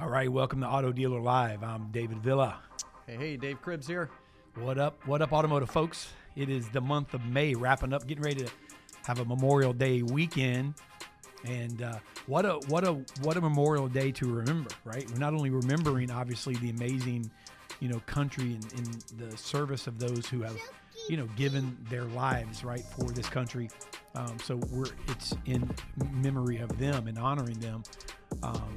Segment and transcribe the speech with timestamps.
[0.00, 1.64] All right, welcome to Auto Dealer Live.
[1.64, 2.60] I'm David Villa.
[3.08, 4.08] Hey, hey, Dave Cribs here.
[4.54, 5.04] What up?
[5.08, 6.10] What up, automotive folks?
[6.36, 8.50] It is the month of May, wrapping up, getting ready to
[9.06, 10.74] have a Memorial Day weekend,
[11.44, 12.92] and uh, what a what a
[13.22, 15.04] what a Memorial Day to remember, right?
[15.10, 17.28] We're not only remembering obviously the amazing,
[17.80, 20.56] you know, country and, and the service of those who have,
[21.08, 23.68] you know, given their lives right for this country.
[24.14, 25.68] Um, so we're it's in
[26.12, 27.82] memory of them and honoring them,
[28.44, 28.76] um,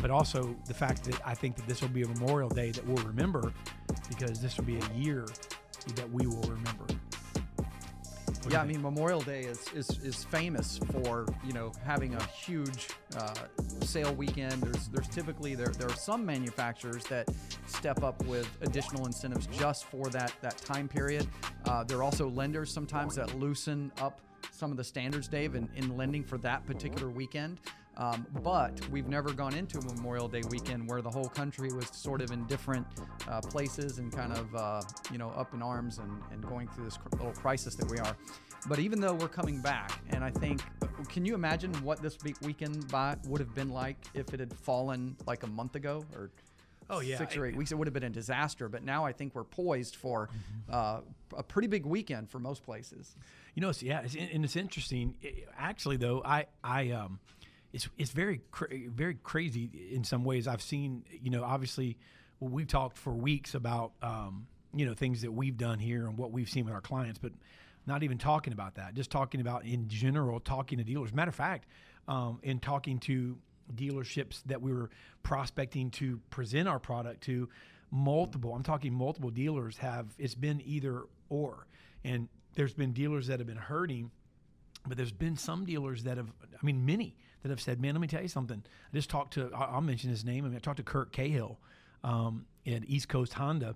[0.00, 2.86] but also the fact that I think that this will be a Memorial Day that
[2.86, 3.52] we'll remember
[4.08, 5.26] because this will be a year
[5.94, 6.84] that we will remember.
[8.42, 12.22] What Yeah, I mean Memorial Day is, is is famous for you know having a
[12.24, 13.34] huge uh,
[13.80, 14.62] sale weekend.
[14.62, 17.28] There's there's typically there there are some manufacturers that
[17.66, 21.26] step up with additional incentives just for that that time period.
[21.64, 24.20] Uh, there are also lenders sometimes that loosen up
[24.50, 27.58] some of the standards, Dave, in, in lending for that particular weekend.
[27.98, 31.88] Um, but we've never gone into a Memorial Day weekend where the whole country was
[31.92, 32.86] sort of in different
[33.28, 36.84] uh, places and kind of uh, you know up in arms and, and going through
[36.84, 38.16] this cr- little crisis that we are.
[38.66, 40.60] But even though we're coming back, and I think,
[41.08, 44.52] can you imagine what this week weekend by would have been like if it had
[44.54, 46.30] fallen like a month ago or
[46.90, 47.18] Oh, yeah.
[47.18, 47.70] six or eight weeks?
[47.70, 48.68] It would have been a disaster.
[48.68, 50.28] But now I think we're poised for
[50.70, 51.00] uh,
[51.36, 53.14] a pretty big weekend for most places.
[53.54, 55.14] You know, it's, yeah, it's, and it's interesting.
[55.58, 57.20] Actually, though, I, I, um,
[57.72, 60.46] it's, it's very, cra- very crazy in some ways.
[60.46, 61.98] I've seen, you know, obviously,
[62.40, 66.16] well, we've talked for weeks about, um, you know, things that we've done here and
[66.16, 67.32] what we've seen with our clients, but
[67.86, 68.94] not even talking about that.
[68.94, 71.12] Just talking about in general, talking to dealers.
[71.12, 71.66] Matter of fact,
[72.06, 73.36] um, in talking to
[73.74, 74.90] dealerships that we were
[75.22, 77.48] prospecting to present our product to,
[77.90, 78.54] multiple.
[78.54, 80.06] I'm talking multiple dealers have.
[80.18, 81.66] It's been either or,
[82.04, 84.10] and there's been dealers that have been hurting,
[84.86, 86.32] but there's been some dealers that have.
[86.42, 89.34] I mean, many that have said, "Man, let me tell you something." I just talked
[89.34, 89.50] to.
[89.54, 90.44] I'll mention his name.
[90.44, 91.58] I mean, I talked to Kurt Cahill
[92.04, 93.74] um, at East Coast Honda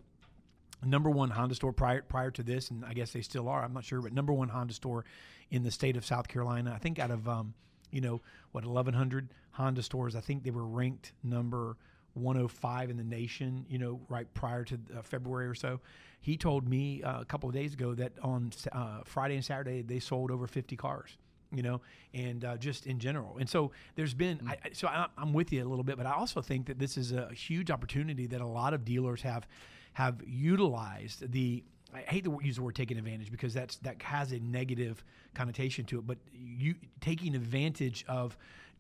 [0.85, 3.65] number one Honda store prior prior to this, and I guess they still are.
[3.65, 5.05] I'm not sure, but number one Honda store
[5.51, 6.73] in the state of South Carolina.
[6.75, 7.55] I think out of um,
[7.91, 8.21] you know
[8.53, 11.77] what 1,100 Honda stores, I think they were ranked number
[12.15, 13.67] 105 in the nation.
[13.69, 15.81] You know, right prior to uh, February or so.
[16.21, 19.83] He told me uh, a couple of days ago that on uh, Friday and Saturday
[19.83, 21.17] they sold over 50 cars
[21.55, 21.81] you know,
[22.15, 23.37] and uh, just in general.
[23.39, 26.07] And so there's been, I, I- so I, I'm with you a little bit, but
[26.07, 29.47] I also think that this is a huge opportunity that a lot of dealers have
[29.95, 31.63] have utilized the.
[31.95, 35.05] I hate to use the word taking advantage because that's that has a negative
[35.35, 36.07] connotation to it.
[36.07, 38.37] But you taking advantage of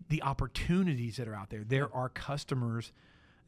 [0.09, 1.63] the opportunities that are out there.
[1.67, 2.93] There are customers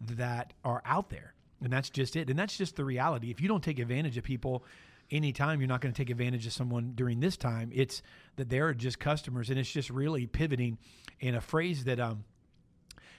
[0.00, 2.28] that are out there, and that's just it.
[2.28, 3.30] And that's just the reality.
[3.30, 4.64] If you don't take advantage of people
[5.10, 8.02] anytime you're not going to take advantage of someone during this time it's
[8.36, 10.78] that they're just customers and it's just really pivoting
[11.20, 12.24] and a phrase that um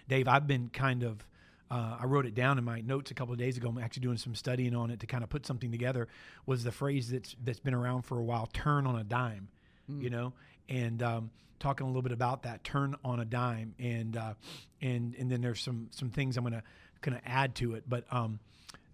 [0.07, 1.25] dave i've been kind of
[1.72, 3.69] uh, I wrote it down in my notes a couple of days ago.
[3.69, 6.07] I'm actually doing some studying on it to kind of put something together.
[6.46, 8.47] Was the phrase that's that's been around for a while?
[8.53, 9.47] Turn on a dime,
[9.88, 10.34] you know,
[10.69, 12.63] and um, talking a little bit about that.
[12.63, 14.34] Turn on a dime, and uh,
[14.81, 16.63] and and then there's some some things I'm gonna
[17.02, 17.84] gonna add to it.
[17.88, 18.40] But um,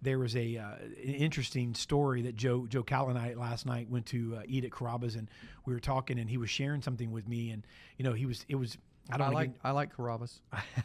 [0.02, 3.90] there was a uh, an interesting story that Joe Joe Cal and I last night
[3.90, 5.30] went to uh, eat at Carrabba's and
[5.66, 7.66] we were talking and he was sharing something with me and
[7.98, 8.78] you know he was it was
[9.10, 10.42] I I, don't like even, I like Carrabba's.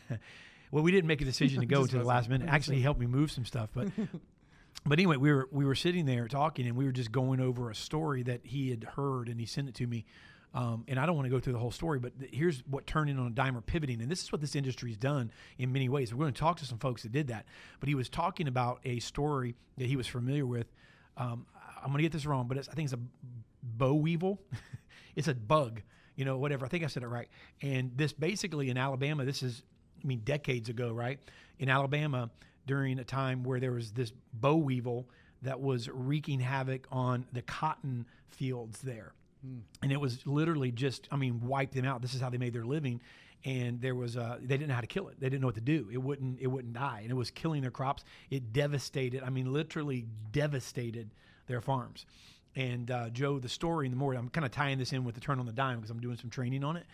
[0.71, 3.01] well we didn't make a decision to go to the last minute actually he helped
[3.01, 3.89] me move some stuff but
[4.87, 7.71] but anyway we were we were sitting there talking and we were just going over
[7.71, 10.05] a story that he had heard and he sent it to me
[10.55, 12.87] um, and I don't want to go through the whole story, but th- here's what
[12.87, 14.01] turning on a dime or pivoting.
[14.01, 16.15] And this is what this industry's done in many ways.
[16.15, 17.45] We're going to talk to some folks that did that.
[17.79, 20.67] But he was talking about a story that he was familiar with.
[21.17, 21.47] Um,
[21.77, 23.01] I'm going to get this wrong, but I think it's a
[23.63, 24.41] boll weevil.
[25.17, 25.83] it's a bug,
[26.15, 26.65] you know, whatever.
[26.65, 27.29] I think I said it right.
[27.61, 29.63] And this basically in Alabama, this is,
[30.03, 31.19] I mean, decades ago, right?
[31.59, 32.31] In Alabama,
[32.67, 35.09] during a time where there was this boll weevil
[35.43, 39.13] that was wreaking havoc on the cotton fields there
[39.83, 42.03] and it was literally just i mean wipe them out.
[42.03, 43.01] This is how they made their living.
[43.45, 45.21] And there was uh, they didn't know how to kill it.
[45.21, 45.89] They didn't know what to do.
[45.93, 47.01] It wouldn't it wouldn't die.
[47.03, 48.05] And it was killing their crops.
[48.31, 51.11] It devastated i mean literally devastated
[51.47, 52.07] their farms.
[52.57, 55.15] And uh, joe the story in the morning i'm kind of tying this in with
[55.15, 56.87] the turn on the dime because i'm doing some training on it.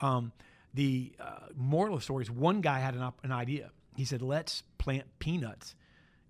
[0.00, 0.32] Um,
[0.74, 3.70] the uh, moral of the story is one guy had an, op- an idea.
[3.96, 5.74] He said let's plant peanuts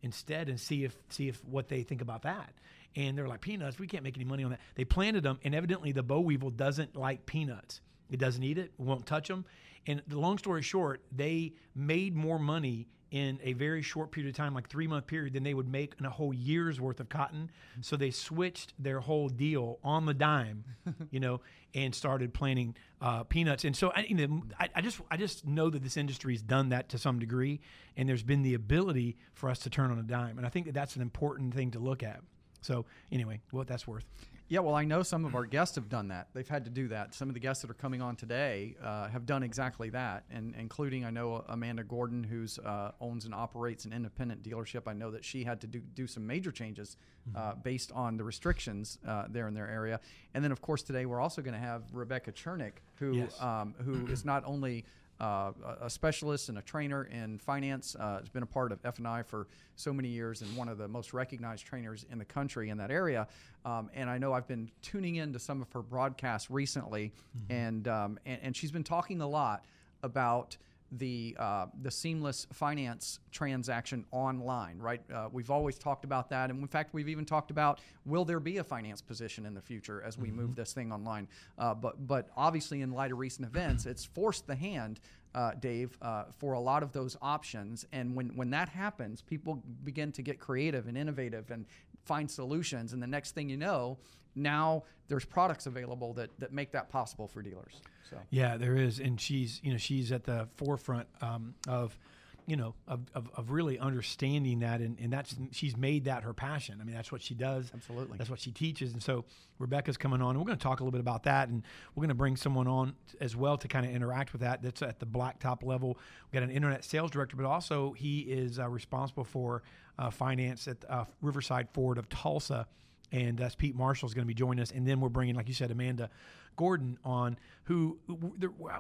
[0.03, 2.53] instead and see if see if what they think about that.
[2.97, 3.79] And they're like peanuts.
[3.79, 4.61] We can't make any money on that.
[4.75, 7.81] They planted them, and evidently the boll weevil doesn't like peanuts.
[8.11, 8.73] It doesn't eat it.
[8.79, 9.45] Won't touch them.
[9.87, 14.37] And the long story short, they made more money in a very short period of
[14.37, 17.09] time, like three month period, than they would make in a whole year's worth of
[17.09, 17.51] cotton.
[17.81, 20.65] So they switched their whole deal on the dime,
[21.11, 21.41] you know,
[21.75, 23.65] and started planting uh, peanuts.
[23.65, 26.43] And so I, you know, I, I just I just know that this industry has
[26.43, 27.61] done that to some degree,
[27.97, 30.37] and there's been the ability for us to turn on a dime.
[30.39, 32.21] And I think that that's an important thing to look at.
[32.67, 34.05] So anyway, what that's worth.
[34.49, 36.29] Yeah, well, I know some of our guests have done that.
[36.33, 37.15] They've had to do that.
[37.15, 40.55] Some of the guests that are coming on today uh, have done exactly that, and
[40.57, 44.83] including I know Amanda Gordon, who's uh, owns and operates an independent dealership.
[44.87, 46.97] I know that she had to do do some major changes
[47.35, 47.61] uh, mm-hmm.
[47.63, 49.99] based on the restrictions uh, there in their area.
[50.35, 53.43] And then, of course, today we're also going to have Rebecca Chernek, who yes.
[53.43, 54.85] um, who is not only
[55.21, 57.97] uh, a specialist and a trainer in finance.
[57.99, 59.47] Uh, has been a part of F&I for
[59.77, 62.91] so many years and one of the most recognized trainers in the country in that
[62.91, 63.27] area.
[63.65, 67.53] Um, and I know I've been tuning into some of her broadcasts recently, mm-hmm.
[67.53, 69.65] and, um, and, and she's been talking a lot
[70.03, 70.57] about
[70.93, 75.01] the uh, the seamless finance transaction online, right?
[75.13, 78.41] Uh, we've always talked about that, and in fact, we've even talked about will there
[78.41, 80.39] be a finance position in the future as we mm-hmm.
[80.39, 81.29] move this thing online?
[81.59, 85.01] Uh, but but obviously, in light of recent events, it's forced the hand.
[85.37, 89.63] Uh, Dave, uh, for a lot of those options, and when when that happens, people
[89.85, 91.67] begin to get creative and innovative and
[92.07, 93.99] find solutions, and the next thing you know,
[94.35, 97.83] now there's products available that that make that possible for dealers.
[98.09, 98.17] So.
[98.31, 101.99] Yeah, there is, and she's you know she's at the forefront um, of
[102.47, 106.33] you know of, of, of, really understanding that and, and that's she's made that her
[106.33, 106.79] passion.
[106.81, 107.71] I mean that's what she does.
[107.75, 108.19] Absolutely.
[108.19, 108.93] That's what she teaches.
[108.93, 109.25] And so
[109.59, 111.63] rebecca's coming on and we're going to talk a little bit about that and
[111.95, 114.63] we're going to bring someone on as well to kind of interact with that.
[114.63, 115.99] That's at the blacktop level.
[116.27, 119.63] We've got an internet sales director but also he is uh, responsible for
[119.99, 122.67] uh, finance at uh, riverside ford of tulsa.
[123.13, 125.47] And that's Pete Marshall is going to be joining us, and then we're bringing, like
[125.47, 126.11] you said, Amanda
[126.57, 127.99] Gordon on, who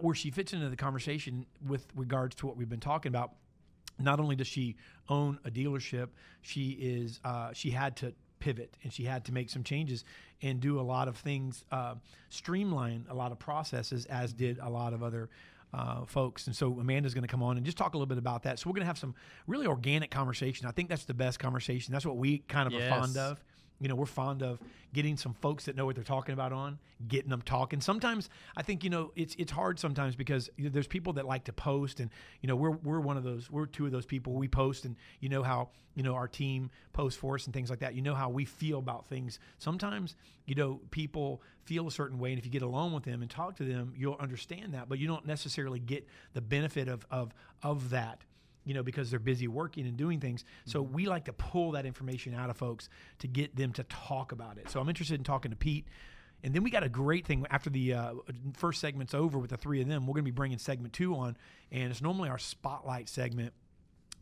[0.00, 3.32] where she fits into the conversation with regards to what we've been talking about.
[3.98, 4.76] Not only does she
[5.08, 6.08] own a dealership,
[6.43, 10.04] she is uh, she had to pivot and she had to make some changes
[10.43, 11.94] and do a lot of things, uh,
[12.28, 15.28] streamline a lot of processes, as did a lot of other.
[15.75, 16.46] Uh, folks.
[16.46, 18.58] And so Amanda's going to come on and just talk a little bit about that.
[18.58, 19.14] So we're going to have some
[19.46, 20.66] really organic conversation.
[20.66, 21.92] I think that's the best conversation.
[21.92, 22.84] That's what we kind of yes.
[22.84, 23.44] are fond of
[23.81, 24.58] you know, we're fond of
[24.93, 26.78] getting some folks that know what they're talking about on,
[27.08, 27.81] getting them talking.
[27.81, 31.26] Sometimes I think you know it's it's hard sometimes because you know, there's people that
[31.26, 33.50] like to post, and you know we're we're one of those.
[33.50, 34.34] We're two of those people.
[34.34, 37.69] We post, and you know how you know our team posts for us and things
[37.69, 37.94] like that.
[37.94, 39.38] You know how we feel about things.
[39.58, 43.20] Sometimes you know people feel a certain way, and if you get along with them
[43.20, 44.88] and talk to them, you'll understand that.
[44.88, 48.25] But you don't necessarily get the benefit of of of that
[48.66, 50.44] you know, because they're busy working and doing things.
[50.66, 50.94] So mm-hmm.
[50.94, 52.90] we like to pull that information out of folks
[53.20, 54.68] to get them to talk about it.
[54.68, 55.86] So I'm interested in talking to Pete.
[56.42, 58.14] And then we got a great thing after the uh,
[58.54, 60.06] first segment's over with the three of them.
[60.06, 61.36] We're going to be bringing segment two on,
[61.72, 63.54] and it's normally our spotlight segment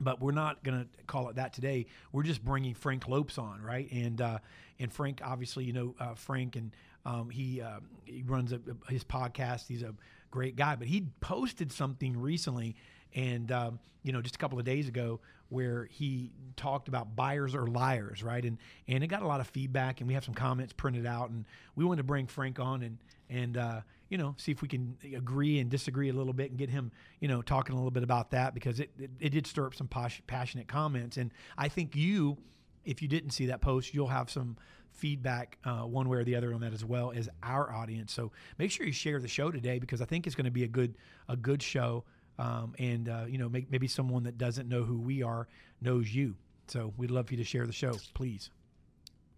[0.00, 1.86] but we're not going to call it that today.
[2.10, 3.88] We're just bringing Frank Lopes on, right?
[3.92, 4.38] And uh,
[4.80, 6.74] and Frank, obviously, you know uh, Frank, and
[7.06, 9.68] um, he uh, he runs a, his podcast.
[9.68, 9.94] He's a
[10.30, 12.74] great guy, but he posted something recently
[13.14, 17.54] and um, you know just a couple of days ago where he talked about buyers
[17.54, 18.44] or liars right?
[18.44, 18.58] And
[18.88, 21.44] and it got a lot of feedback and we have some comments printed out and
[21.76, 22.98] we wanted to bring frank on and
[23.30, 26.58] and uh, you know see if we can agree and disagree a little bit and
[26.58, 29.46] get him you know talking a little bit about that because it it, it did
[29.46, 31.16] stir up some posh, passionate comments.
[31.16, 32.36] And i think you
[32.84, 34.56] if you didn't see that post you'll have some
[34.90, 38.12] feedback uh, one way or the other on that as well as our audience.
[38.12, 40.64] So make sure you share the show today because i think it's going to be
[40.64, 40.94] a good
[41.28, 42.04] a good show
[42.38, 45.48] um, and uh, you know make, maybe someone that doesn't know who we are
[45.80, 46.34] knows you.
[46.68, 48.50] So we'd love for you to share the show, please.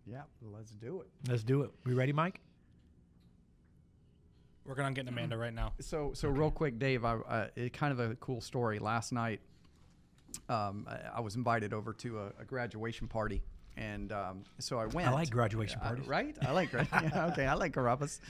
[0.06, 1.08] Yeah, let's do it.
[1.28, 1.70] Let's do it.
[1.84, 2.40] We ready, Mike?
[4.64, 5.72] Working on getting Amanda right now.
[5.80, 6.38] So, so okay.
[6.38, 7.04] real quick, Dave.
[7.04, 8.78] I, uh, it kind of a cool story.
[8.78, 9.40] Last night,
[10.48, 13.42] um, I, I, was invited over to a, a graduation party,
[13.76, 15.08] and um, so I went.
[15.08, 16.36] I like graduation parties, uh, right?
[16.44, 17.46] I like yeah, okay.
[17.46, 18.20] I like Carrabba's.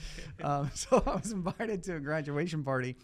[0.43, 2.95] Um, so I was invited to a graduation party,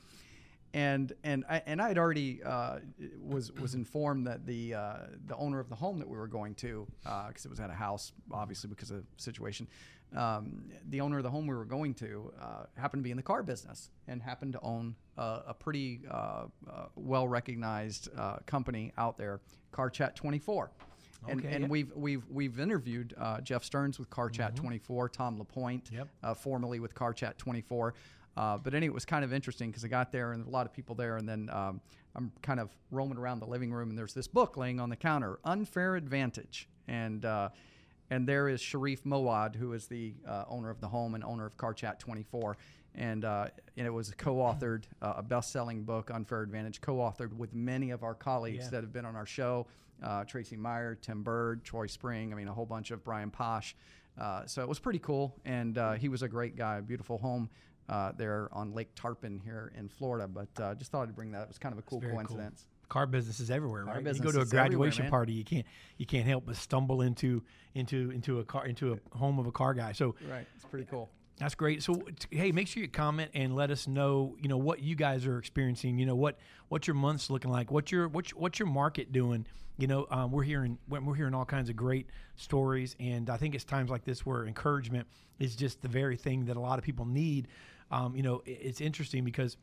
[0.74, 2.80] and and I and I had already uh,
[3.22, 6.56] was was informed that the uh, the owner of the home that we were going
[6.56, 9.68] to because uh, it was at a house obviously because of the situation
[10.16, 13.18] um, the owner of the home we were going to uh, happened to be in
[13.18, 18.10] the car business and happened to own a pretty uh, uh, well recognized
[18.46, 19.40] company out there
[19.72, 20.72] Car Chat 24
[21.28, 24.64] and, okay, and we've we've we've interviewed uh, Jeff Stearns with Car Chat mm-hmm.
[24.66, 26.08] 24, Tom Lapointe, yep.
[26.22, 27.94] uh, formerly with Car Chat 24.
[28.36, 30.52] Uh, but anyway, it was kind of interesting because I got there and there a
[30.52, 31.82] lot of people there, and then um,
[32.16, 34.96] I'm kind of roaming around the living room, and there's this book laying on the
[34.96, 37.50] counter, Unfair Advantage, and uh,
[38.10, 41.46] and there is Sharif Moad, who is the uh, owner of the home and owner
[41.46, 42.58] of Car Chat 24.
[42.96, 47.90] And, uh, and it was co-authored uh, a best-selling book, Unfair Advantage, co-authored with many
[47.90, 48.70] of our colleagues Yeah.
[48.72, 49.66] that have been on our show,
[50.04, 52.32] uh, Tracy Meyer, Tim Bird, Troy Spring.
[52.32, 53.76] I mean, a whole bunch of Brian Pasch.
[54.16, 56.80] Uh, so it was pretty cool, and uh, he was a great guy.
[56.82, 57.50] Beautiful home
[57.90, 60.28] uh, there on Lake Tarpon here in Florida.
[60.28, 61.44] But uh, just thought I'd bring that.
[61.44, 62.26] It was kind of a cool very cool.
[62.26, 62.66] coincidence.
[62.90, 64.16] car business is everywhere, Car right?
[64.16, 65.66] you go to a graduation party, you can't
[65.98, 67.42] you can't help but stumble into
[67.74, 69.92] into into a car into a home of a car guy.
[69.94, 71.10] So Right, it's pretty cool.
[71.40, 71.82] That's great.
[71.82, 74.96] So, t- hey, make sure you comment and let us know, you know, what you
[74.96, 75.98] guys are experiencing.
[75.98, 76.38] You know, what
[76.70, 77.72] what your month's looking like.
[77.72, 79.48] What's your what's, what's your market doing?
[79.78, 83.56] You know, um, we're hearing we're hearing all kinds of great stories, and I think
[83.56, 85.08] it's times like this where encouragement
[85.40, 87.48] is just the very thing that a lot of people need.
[87.92, 89.58] Um, you know, it's interesting because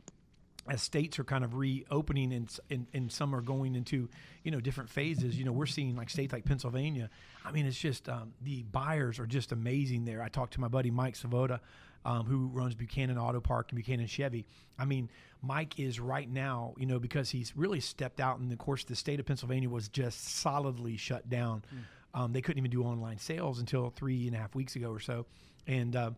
[0.68, 4.08] as states are kind of reopening and, and and some are going into
[4.44, 7.08] you know different phases you know we're seeing like states like pennsylvania
[7.44, 10.22] i mean it's just um, the buyers are just amazing there.
[10.22, 11.60] I talked to my buddy mike savoda
[12.04, 14.46] um, who runs buchanan auto park and buchanan chevy.
[14.78, 15.10] I mean
[15.42, 18.96] mike is right now you know because he's really stepped out and of course the
[18.96, 21.64] state of pennsylvania was just solidly shut down.
[22.12, 24.98] Um, they couldn't even do online sales until three and a half weeks ago or
[24.98, 25.26] so.
[25.66, 26.10] And uh,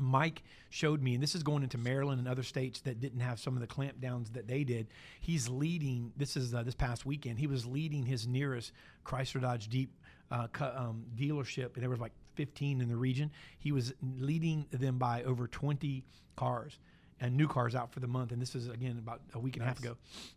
[0.00, 3.38] Mike showed me, and this is going into Maryland and other states that didn't have
[3.38, 4.88] some of the clampdowns that they did.
[5.20, 6.12] He's leading.
[6.16, 7.38] This is uh, this past weekend.
[7.38, 8.72] He was leading his nearest
[9.04, 9.92] Chrysler Dodge Jeep
[10.30, 13.30] uh, um, dealership, and there was like 15 in the region.
[13.58, 16.04] He was leading them by over 20
[16.36, 16.78] cars
[17.20, 18.32] and new cars out for the month.
[18.32, 19.96] And this is again about a week and a half ago,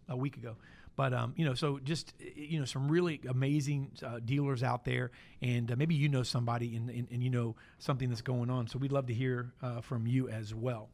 [0.10, 0.56] a week ago.
[0.96, 4.86] But um, you know, so just uh, you know, some really amazing uh, dealers out
[4.86, 8.50] there, and uh, maybe you know somebody, and, and, and you know something that's going
[8.50, 8.68] on.
[8.68, 10.90] So we'd love to hear uh, from you as well.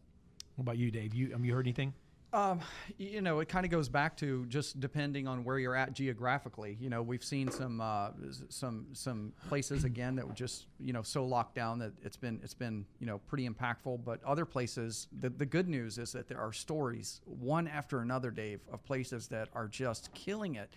[0.55, 1.13] What about you, Dave?
[1.13, 1.93] You um, you heard anything?
[2.31, 2.59] Um,
[2.97, 6.77] you know, it kind of goes back to just depending on where you're at geographically.
[6.79, 8.09] You know, we've seen some uh,
[8.49, 12.39] some some places again that were just you know so locked down that it's been
[12.43, 14.03] it's been you know pretty impactful.
[14.05, 18.29] But other places, the the good news is that there are stories one after another,
[18.29, 20.69] Dave, of places that are just killing it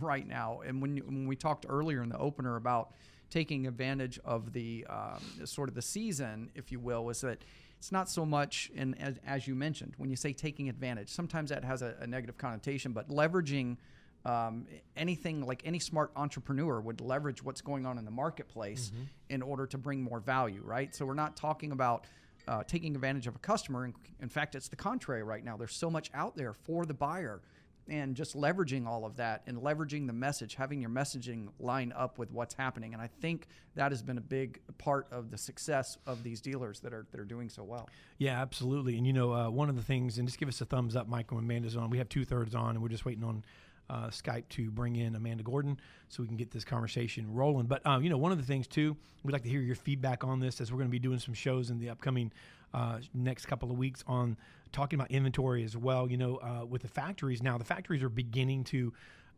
[0.00, 0.60] right now.
[0.64, 2.92] And when when we talked earlier in the opener about
[3.28, 7.42] taking advantage of the um, sort of the season, if you will, was that
[7.78, 11.50] it's not so much, and as, as you mentioned, when you say taking advantage, sometimes
[11.50, 13.76] that has a, a negative connotation, but leveraging
[14.24, 14.66] um,
[14.96, 18.90] anything like any smart entrepreneur would leverage what's going on in the marketplace
[19.28, 20.92] in order to bring more value, right?
[20.94, 22.06] So we're not talking about
[22.48, 23.84] uh, taking advantage of a customer.
[23.84, 25.56] In, in fact, it's the contrary right now.
[25.56, 27.40] There's so much out there for the buyer
[27.88, 32.18] and just leveraging all of that and leveraging the message, having your messaging line up
[32.18, 32.92] with what's happening.
[32.92, 36.80] And I think that has been a big part of the success of these dealers
[36.80, 37.88] that are that are doing so well.
[38.18, 38.96] Yeah, absolutely.
[38.96, 41.08] And you know, uh, one of the things, and just give us a thumbs up,
[41.08, 41.38] Michael.
[41.38, 41.90] Amanda's on.
[41.90, 43.44] We have two thirds on, and we're just waiting on
[43.88, 45.78] uh, Skype to bring in Amanda Gordon
[46.08, 47.66] so we can get this conversation rolling.
[47.66, 50.24] But um, you know, one of the things too, we'd like to hear your feedback
[50.24, 52.32] on this as we're going to be doing some shows in the upcoming
[52.74, 54.36] uh, next couple of weeks on
[54.72, 56.10] talking about inventory as well.
[56.10, 58.92] You know, uh, with the factories now, the factories are beginning to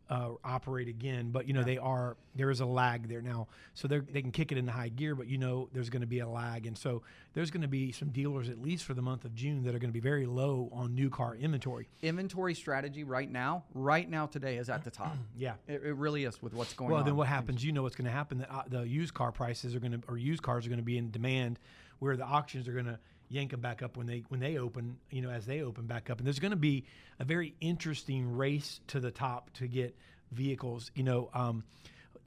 [0.09, 3.87] uh, operate again, but you know they are there is a lag there now, so
[3.87, 6.19] they they can kick it into high gear, but you know there's going to be
[6.19, 7.03] a lag, and so
[7.35, 9.79] there's going to be some dealers at least for the month of June that are
[9.79, 11.87] going to be very low on new car inventory.
[12.01, 15.15] Inventory strategy right now, right now today is at the top.
[15.37, 15.53] Yeah.
[15.67, 17.03] It, it really is with what's going Well, on.
[17.03, 17.63] Well, then what happens?
[17.63, 18.39] You know what's going to happen?
[18.39, 20.83] That uh, the used car prices are going to, or used cars are going to
[20.85, 21.59] be in demand,
[21.99, 24.97] where the auctions are going to yank them back up when they when they open.
[25.11, 26.85] You know, as they open back up, and there's going to be
[27.19, 29.95] a very interesting race to the top to get
[30.31, 30.91] vehicles.
[30.95, 31.29] You know.
[31.33, 31.63] Um,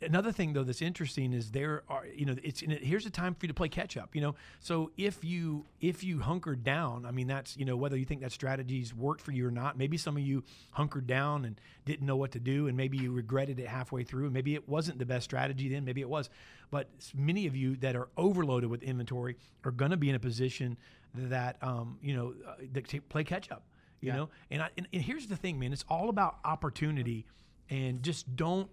[0.02, 3.44] Another thing though that's interesting is there are you know it's here's a time for
[3.46, 7.12] you to play catch up you know so if you if you hunkered down I
[7.12, 9.96] mean that's you know whether you think that strategies worked for you or not maybe
[9.96, 10.42] some of you
[10.72, 14.24] hunkered down and didn't know what to do and maybe you regretted it halfway through
[14.24, 16.28] and maybe it wasn't the best strategy then maybe it was
[16.72, 20.18] but many of you that are overloaded with inventory are going to be in a
[20.18, 20.76] position
[21.14, 23.62] that um, you know uh, that to play catch up
[24.00, 24.16] you Yeah.
[24.16, 24.28] know?
[24.50, 27.24] And, I, and and here's the thing man it's all about opportunity
[27.70, 28.68] and just don't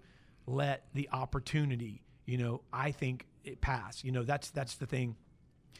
[0.48, 4.24] let the opportunity you know i think it pass you know?
[4.24, 5.16] That's that's the thing.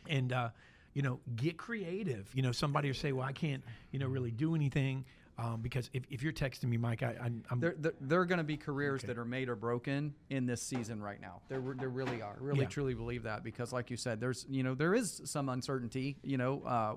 [0.08, 0.50] And uh
[0.94, 2.30] you know get creative.
[2.34, 5.06] You know somebody will say well i can't you know really do anything
[5.40, 8.26] um, because if, if you're texting me mike I, I, i'm there, there, there are
[8.26, 11.42] going to be careers that are made or broken in this season right now.
[11.50, 12.36] There, re- there really are.
[12.40, 12.68] Really, Yeah.
[12.68, 16.18] truly believe that because, like you said, there's you know there is some uncertainty.
[16.24, 16.96] You know, uh,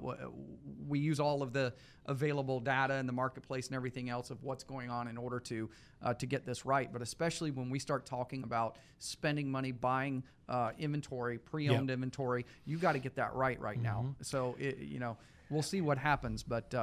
[0.89, 1.73] we use all of the
[2.07, 5.71] available data in the marketplace and everything else of what's going on in order to
[6.03, 6.93] uh, to get this right.
[6.93, 12.79] But especially when we start talking about spending money, buying uh, inventory, pre-owned inventory, you
[12.79, 14.01] got to get that right right now.
[14.07, 14.23] Mm-hmm.
[14.23, 15.17] So it, you know,
[15.51, 16.75] we'll see what happens, but.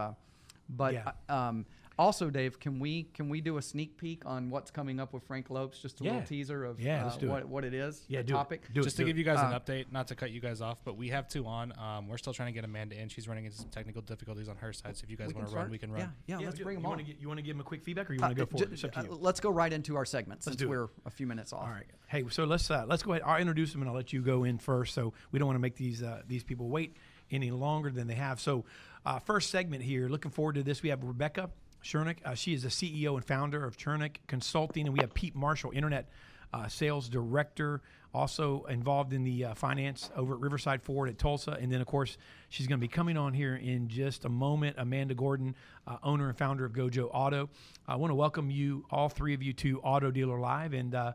[0.69, 1.11] Uh, but Yeah.
[1.29, 1.65] um,
[1.97, 5.21] Also, Dave, can we can we do a sneak peek on what's coming up with
[5.23, 5.81] Frank Lopes?
[5.81, 6.11] Just a Yeah.
[6.11, 7.49] little teaser of Yeah, uh, let's do what, it.
[7.49, 8.05] what it is.
[8.07, 8.37] Yeah, the do it.
[8.37, 8.73] topic.
[8.73, 8.83] Do it.
[8.85, 9.19] Just to do give it.
[9.19, 11.45] you guys an Uh, update, not to cut you guys off, but we have two
[11.45, 11.77] on.
[11.77, 13.09] Um, we're still trying to get Amanda in.
[13.09, 14.95] She's running into some technical difficulties on her side.
[14.95, 16.13] So if you guys want to run, we can Yeah, run.
[16.25, 16.37] yeah.
[16.37, 17.05] let's do- bring them on.
[17.05, 18.67] You want to give them a quick feedback, or you want to go Uh, forward?
[18.69, 20.69] ju- It's up to uh, let's go right into our segment since do it.
[20.69, 21.63] we're a few minutes off.
[21.63, 21.85] All right.
[22.07, 23.23] Hey, so let's uh, let's go ahead.
[23.25, 24.93] I'll introduce them and I'll let you go in first.
[24.93, 26.95] So we don't want to make these uh, these people wait
[27.29, 28.39] any longer than they have.
[28.39, 28.63] So
[29.05, 30.07] uh, first segment here.
[30.07, 30.83] Looking forward to this.
[30.83, 31.49] We have Rebecca
[31.83, 32.17] Chernek.
[32.25, 35.71] Uh, she is the CEO and founder of Chernek Consulting, and we have Pete Marshall,
[35.73, 36.09] Internet
[36.53, 37.81] uh, Sales Director,
[38.13, 41.57] also involved in the uh, finance over at Riverside Ford at Tulsa.
[41.61, 42.17] And then of course
[42.49, 44.77] she's going to be coming on here in just a moment.
[44.79, 47.49] Amanda Gordon, uh, owner and founder of Gojo Auto.
[47.87, 51.13] I want to welcome you, all three of you, to Auto Dealer Live, and uh,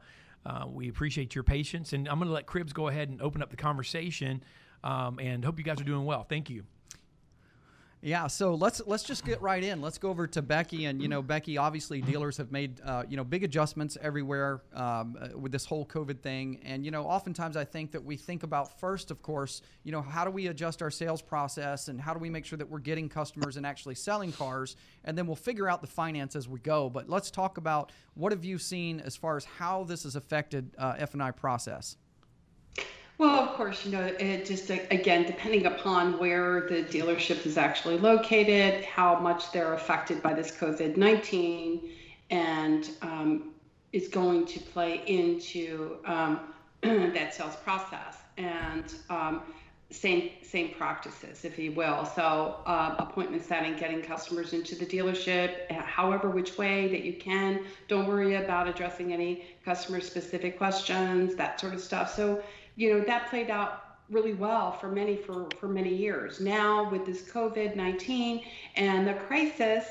[0.68, 1.92] we appreciate your patience.
[1.92, 4.42] And I'm going to let Cribs go ahead and open up the conversation.
[4.84, 6.24] Um, and hope you guys are doing well.
[6.24, 6.64] Thank you.
[8.04, 9.80] Yeah, so let's let's just get right in.
[9.80, 11.56] Let's go over to Becky, and you know, Becky.
[11.56, 15.86] Obviously, dealers have made uh, you know big adjustments everywhere um, uh, with this whole
[15.86, 19.62] COVID thing, and you know, oftentimes I think that we think about first, of course,
[19.84, 22.58] you know, how do we adjust our sales process, and how do we make sure
[22.58, 26.36] that we're getting customers and actually selling cars, and then we'll figure out the finance
[26.36, 26.90] as we go.
[26.90, 30.74] But let's talk about what have you seen as far as how this has affected
[30.76, 31.96] uh, F and I process.
[33.16, 37.96] Well, of course, you know, it just again, depending upon where the dealership is actually
[37.98, 41.90] located, how much they're affected by this COVID 19,
[42.30, 43.52] and um,
[43.92, 46.40] is going to play into um,
[46.82, 48.18] that sales process.
[48.36, 49.42] And um,
[49.90, 52.04] same same practices, if you will.
[52.04, 57.12] So uh, appointment setting, getting customers into the dealership, uh, however which way that you
[57.12, 57.64] can.
[57.86, 62.12] Don't worry about addressing any customer specific questions, that sort of stuff.
[62.12, 62.42] So
[62.76, 66.40] you know that played out really well for many for for many years.
[66.40, 68.44] Now with this COVID nineteen
[68.76, 69.86] and the crisis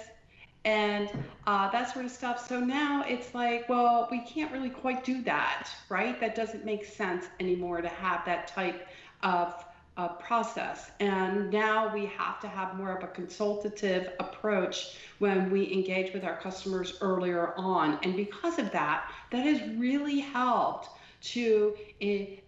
[0.65, 1.09] and
[1.45, 2.47] uh, that sort of stuff.
[2.47, 6.19] So now it's like, well, we can't really quite do that, right?
[6.19, 8.87] That doesn't make sense anymore to have that type
[9.23, 9.65] of
[9.97, 10.91] uh, process.
[10.99, 16.23] And now we have to have more of a consultative approach when we engage with
[16.23, 17.99] our customers earlier on.
[18.03, 20.89] And because of that, that has really helped
[21.24, 21.74] to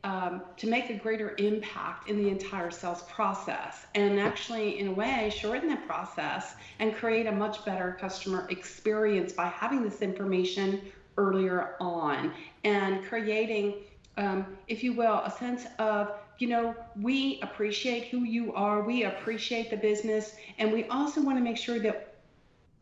[0.03, 4.91] um, to make a greater impact in the entire sales process and actually in a
[4.91, 10.81] way shorten the process and create a much better customer experience by having this information
[11.17, 12.33] earlier on
[12.65, 13.75] and creating
[14.17, 19.05] um, if you will a sense of you know we appreciate who you are we
[19.05, 22.15] appreciate the business and we also want to make sure that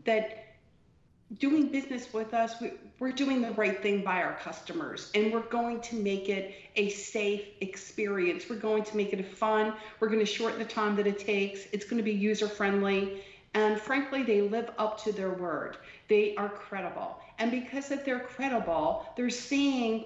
[0.06, 0.43] that
[1.40, 5.42] doing business with us, we, we're doing the right thing by our customers and we're
[5.42, 8.46] going to make it a safe experience.
[8.50, 9.74] We're going to make it fun.
[10.00, 11.62] We're going to shorten the time that it takes.
[11.72, 13.24] It's going to be user friendly.
[13.54, 15.78] And frankly, they live up to their word.
[16.08, 17.20] They are credible.
[17.40, 20.06] And because that they're credible, they're seeing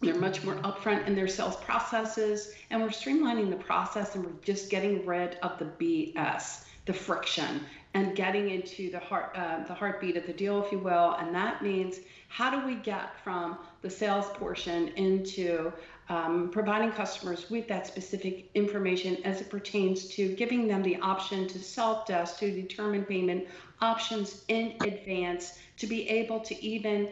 [0.00, 4.42] they're much more upfront in their sales processes and we're streamlining the process and we're
[4.42, 7.60] just getting rid of the BS, the friction
[7.94, 11.12] and getting into the heart uh, the heartbeat of the deal if you will.
[11.20, 15.72] And that means how do we get from the sales portion into
[16.08, 21.46] um, providing customers with that specific information as it pertains to giving them the option
[21.46, 23.46] to self-desk to determine payment
[23.80, 27.08] options in advance to be able to even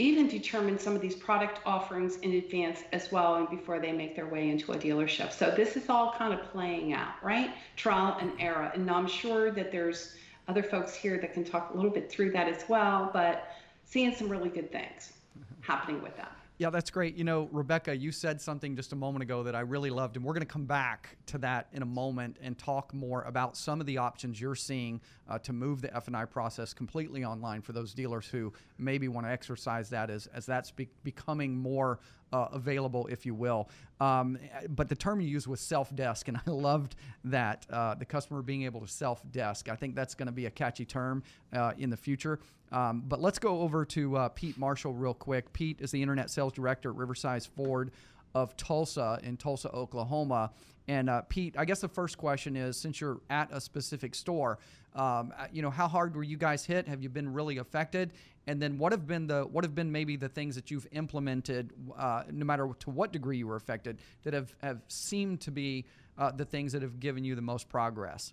[0.00, 4.16] even determine some of these product offerings in advance as well and before they make
[4.16, 5.32] their way into a dealership.
[5.32, 7.50] So this is all kind of playing out, right?
[7.76, 8.70] Trial and error.
[8.74, 10.14] And I'm sure that there's
[10.48, 13.52] other folks here that can talk a little bit through that as well, but
[13.84, 15.12] seeing some really good things
[15.60, 16.39] happening with that.
[16.60, 17.16] Yeah, that's great.
[17.16, 20.24] You know, Rebecca, you said something just a moment ago that I really loved, and
[20.26, 23.80] we're going to come back to that in a moment and talk more about some
[23.80, 27.94] of the options you're seeing uh, to move the F&I process completely online for those
[27.94, 31.98] dealers who maybe want to exercise that as, as that's be- becoming more
[32.32, 33.70] uh, available, if you will.
[33.98, 36.94] Um, but the term you used was self desk, and I loved
[37.24, 39.70] that uh, the customer being able to self desk.
[39.70, 41.22] I think that's going to be a catchy term
[41.54, 42.38] uh, in the future.
[42.72, 45.52] Um, but let's go over to uh, Pete Marshall real quick.
[45.52, 47.90] Pete is the Internet Sales Director at Riverside Ford
[48.34, 50.52] of Tulsa in Tulsa, Oklahoma.
[50.88, 54.58] And uh, Pete, I guess the first question is since you're at a specific store,
[54.94, 56.88] um, you know, how hard were you guys hit?
[56.88, 58.12] Have you been really affected?
[58.46, 61.72] And then what have been the what have been maybe the things that you've implemented,
[61.96, 65.84] uh, no matter to what degree you were affected, that have have seemed to be
[66.18, 68.32] uh, the things that have given you the most progress?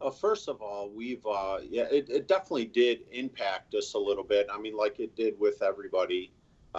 [0.00, 4.24] Uh, first of all, we've uh, yeah, it, it definitely did impact us a little
[4.24, 4.46] bit.
[4.52, 6.30] I mean, like it did with everybody.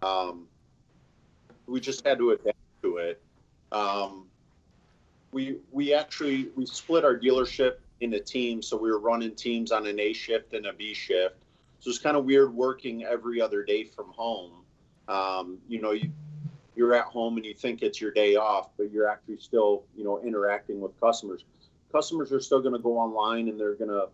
[0.02, 0.48] Um,
[1.68, 3.22] we just had to adapt to it.
[3.72, 4.28] Um,
[5.32, 8.68] we we actually we split our dealership into teams.
[8.68, 11.36] So we were running teams on an A shift and a B shift.
[11.80, 14.52] So it's kind of weird working every other day from home.
[15.08, 16.12] Um, you know, you,
[16.76, 20.04] you're at home and you think it's your day off, but you're actually still, you
[20.04, 21.46] know, interacting with customers.
[21.92, 24.08] Customers are still going to go online and they're going to,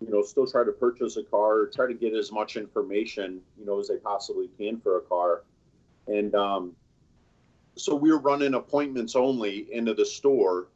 [0.00, 3.40] you know, still try to purchase a car or try to get as much information,
[3.58, 5.44] you know, as they possibly can for a car.
[6.08, 6.72] And um,
[7.76, 10.68] so we were running appointments only into the store.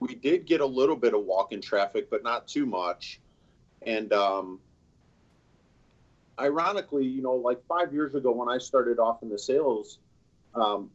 [0.00, 3.20] We did get a little bit of walk-in traffic, but not too much.
[3.82, 4.60] And um,
[6.38, 9.98] ironically, you know, like five years ago when I started off in the sales,
[10.54, 10.90] um,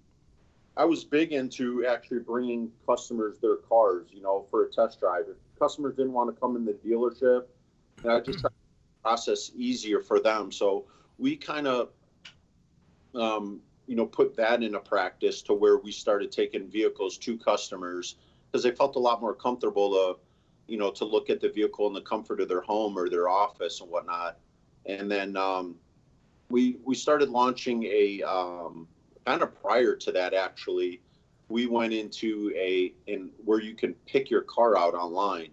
[0.77, 5.25] I was big into actually bringing customers their cars, you know, for a test drive.
[5.29, 7.45] If customers didn't want to come in the dealership,
[8.03, 10.51] and I just tried to process easier for them.
[10.51, 10.85] So
[11.17, 11.89] we kind of,
[13.13, 18.15] um, you know, put that into practice to where we started taking vehicles to customers
[18.49, 20.19] because they felt a lot more comfortable to,
[20.71, 23.27] you know, to look at the vehicle in the comfort of their home or their
[23.27, 24.37] office and whatnot.
[24.85, 25.75] And then um,
[26.49, 28.87] we we started launching a um,
[29.25, 31.01] kind of prior to that actually.
[31.49, 35.49] We went into a in where you can pick your car out online.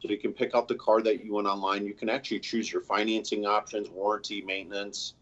[0.00, 1.84] So you can pick out the car that you want online.
[1.84, 5.14] You can actually choose your financing options, warranty, maintenance,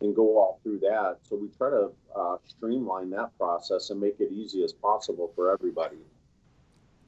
[0.00, 1.18] and go all through that.
[1.22, 5.52] So we try to uh, streamline that process and make it easy as possible for
[5.52, 5.98] everybody.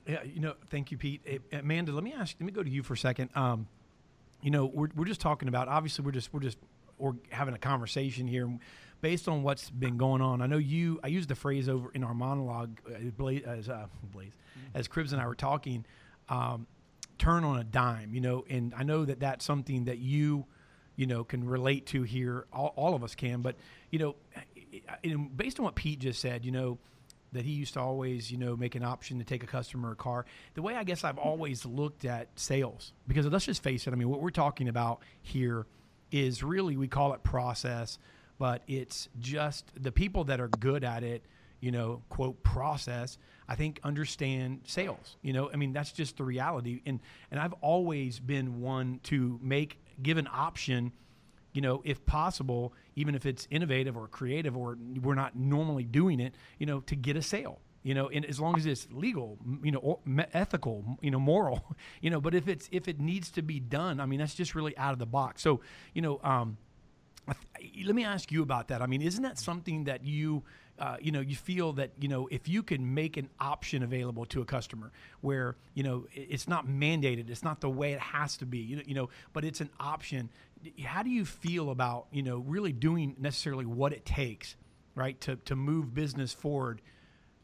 [0.06, 1.20] Yeah, you know, thank you, Pete.
[1.24, 2.36] Hey, Amanda, let me ask.
[2.38, 3.30] Let me go to you for a second.
[3.34, 3.66] Um,
[4.40, 5.66] you know, we're, we're just talking about.
[5.66, 6.58] Obviously, we're just we're just
[6.98, 8.48] we're having a conversation here,
[9.00, 10.42] based on what's been going on.
[10.42, 11.00] I know you.
[11.02, 12.94] I used the phrase over in our monologue uh,
[13.46, 14.78] as uh, Blaze, mm-hmm.
[14.78, 15.84] as Cribs and I were talking.
[16.28, 16.66] Um,
[17.18, 20.44] turn on a dime, you know, and I know that that's something that you,
[20.96, 22.46] you know, can relate to here.
[22.52, 23.56] All, all of us can, but
[23.90, 24.16] you know,
[25.34, 26.78] based on what Pete just said, you know
[27.32, 29.96] that he used to always, you know, make an option to take a customer a
[29.96, 30.24] car.
[30.54, 33.96] The way I guess I've always looked at sales, because let's just face it, I
[33.96, 35.66] mean, what we're talking about here
[36.10, 37.98] is really, we call it process,
[38.38, 41.24] but it's just the people that are good at it,
[41.60, 43.18] you know, quote, process,
[43.48, 45.16] I think understand sales.
[45.22, 46.82] You know, I mean, that's just the reality.
[46.86, 50.92] And, and I've always been one to make, give an option
[51.52, 56.20] you know, if possible, even if it's innovative or creative or we're not normally doing
[56.20, 59.38] it, you know, to get a sale you know, and as long as it's legal,
[59.62, 60.00] you know,
[60.34, 64.00] ethical, you know, moral, you know, but if it's if it needs to be done,
[64.00, 65.40] I mean, that's just really out of the box.
[65.40, 65.60] So,
[65.94, 66.56] you know, um,
[67.84, 68.82] let me ask you about that.
[68.82, 70.42] I mean, isn't that something that you
[70.78, 74.26] uh, you know, you feel that you know if you can make an option available
[74.26, 78.36] to a customer where you know it's not mandated, it's not the way it has
[78.36, 80.28] to be, you know, you know, but it's an option.
[80.84, 84.56] How do you feel about you know really doing necessarily what it takes,
[84.94, 86.82] right, to to move business forward?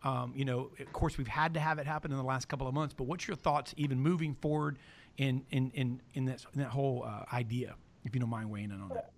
[0.05, 2.67] Um, you know, of course, we've had to have it happen in the last couple
[2.67, 4.79] of months, but what's your thoughts even moving forward
[5.17, 7.77] in in in in that in that whole uh, idea?
[8.05, 9.11] If you don't mind weighing in on that.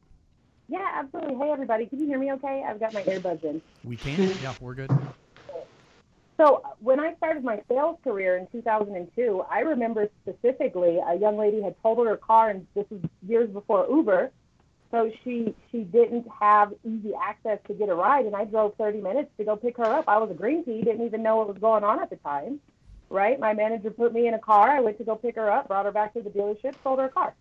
[0.68, 1.36] Yeah, absolutely.
[1.36, 2.64] Hey, everybody, can you hear me okay?
[2.66, 3.60] I've got my earbuds in.
[3.84, 4.38] We can.
[4.42, 4.90] yeah, we're good.
[6.40, 11.62] So when I started my sales career in 2002, I remember specifically a young lady
[11.62, 14.32] had totaled her car, and this was years before Uber.
[14.90, 19.00] So she she didn't have easy access to get a ride, and I drove 30
[19.00, 20.04] minutes to go pick her up.
[20.08, 22.60] I was a green pea, didn't even know what was going on at the time,
[23.10, 23.38] right?
[23.38, 24.70] My manager put me in a car.
[24.70, 27.06] I went to go pick her up, brought her back to the dealership, sold her
[27.06, 27.34] a car.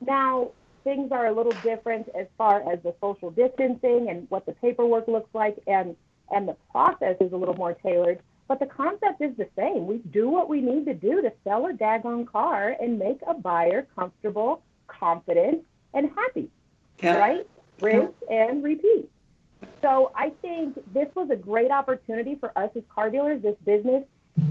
[0.00, 0.52] Now
[0.84, 5.08] things are a little different as far as the social distancing and what the paperwork
[5.08, 5.96] looks like and
[6.32, 8.20] and the process is a little more tailored.
[8.46, 9.86] But the concept is the same.
[9.86, 13.34] We do what we need to do to sell a daggone car and make a
[13.34, 16.50] buyer comfortable confident and happy
[17.02, 17.16] yeah.
[17.16, 17.46] right?
[17.80, 18.50] Rinse yeah.
[18.50, 19.08] and repeat.
[19.82, 23.42] So i think this was a great opportunity for us as car dealers.
[23.42, 24.04] This business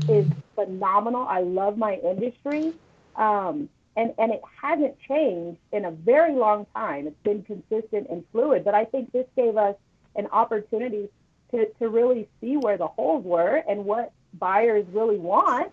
[0.07, 1.25] is phenomenal.
[1.27, 2.73] I love my industry.
[3.15, 7.07] Um, and and it hasn't changed in a very long time.
[7.07, 9.75] It's been consistent and fluid, but I think this gave us
[10.15, 11.09] an opportunity
[11.51, 15.71] to, to really see where the holes were and what buyers really want,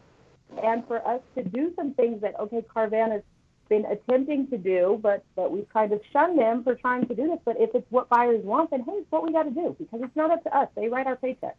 [0.63, 3.23] and for us to do some things that okay, Carvana has
[3.69, 7.29] been attempting to do, but but we've kind of shunned them for trying to do
[7.29, 7.39] this.
[7.45, 10.01] But if it's what buyers want, then hey, it's what we got to do because
[10.03, 10.69] it's not up to us.
[10.75, 11.55] They write our paychecks.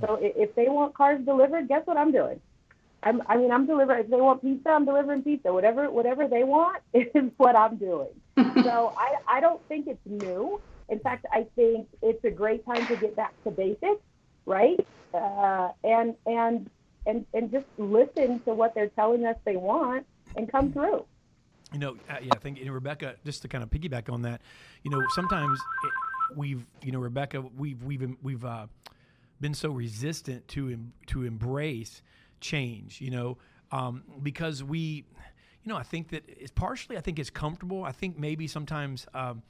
[0.00, 2.40] So if they want cars delivered, guess what I'm doing?
[3.04, 4.04] I'm, I mean, I'm delivering.
[4.04, 5.52] If they want pizza, I'm delivering pizza.
[5.52, 8.08] Whatever, whatever they want is what I'm doing.
[8.62, 10.60] so I, I don't think it's new.
[10.88, 14.02] In fact, I think it's a great time to get back to basics,
[14.46, 14.84] right?
[15.12, 16.68] Uh, and and
[17.06, 21.04] and and just listen to what they're telling us they want and come through.
[21.72, 23.16] You know, uh, yeah, I think you know, Rebecca.
[23.24, 24.40] Just to kind of piggyback on that,
[24.82, 28.66] you know, sometimes it, we've, you know, Rebecca, we've we've we've uh,
[29.40, 32.02] been so resistant to to embrace
[32.44, 33.00] change.
[33.00, 33.38] You know,
[33.72, 35.04] um, because we,
[35.62, 36.96] you know, I think that it's partially.
[36.96, 37.84] I think it's comfortable.
[37.84, 39.06] I think maybe sometimes.
[39.14, 39.42] Um,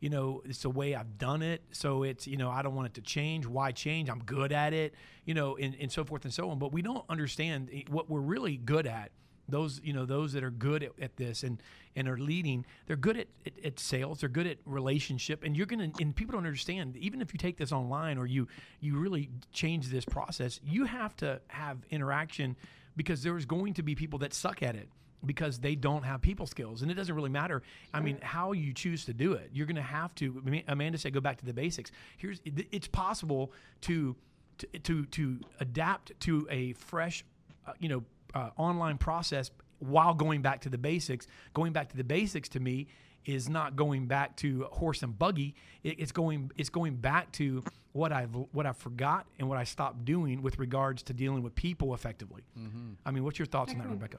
[0.00, 1.62] you know, it's the way I've done it.
[1.72, 3.46] So it's, you know, I don't want it to change.
[3.46, 4.10] Why change?
[4.10, 6.58] I'm good at it, you know, and, and so forth and so on.
[6.58, 9.10] But we don't understand eh, what we're really good at.
[9.48, 11.62] Those, you know, those that are good at, at this and,
[11.94, 14.20] and are leading, they're good at, at, at sales.
[14.20, 15.44] They're good at relationship.
[15.44, 18.48] And you're to, and people don't understand, even if you take this online or you,
[18.80, 22.56] you really change this process, you have to have interaction
[22.96, 24.88] because there's going to be people that suck at it
[25.24, 27.62] because they don't have people skills and it doesn't really matter
[27.94, 31.12] i mean how you choose to do it you're going to have to amanda said
[31.12, 34.14] go back to the basics here's it's possible to
[34.58, 37.24] to to, to adapt to a fresh
[37.66, 41.96] uh, you know uh, online process while going back to the basics going back to
[41.96, 42.86] the basics to me
[43.24, 47.62] is not going back to horse and buggy it, it's going it's going back to
[47.96, 51.54] what I've what I forgot and what I stopped doing with regards to dealing with
[51.54, 52.44] people effectively.
[52.58, 52.92] Mm-hmm.
[53.04, 54.18] I mean, what's your thoughts on that, Rebecca?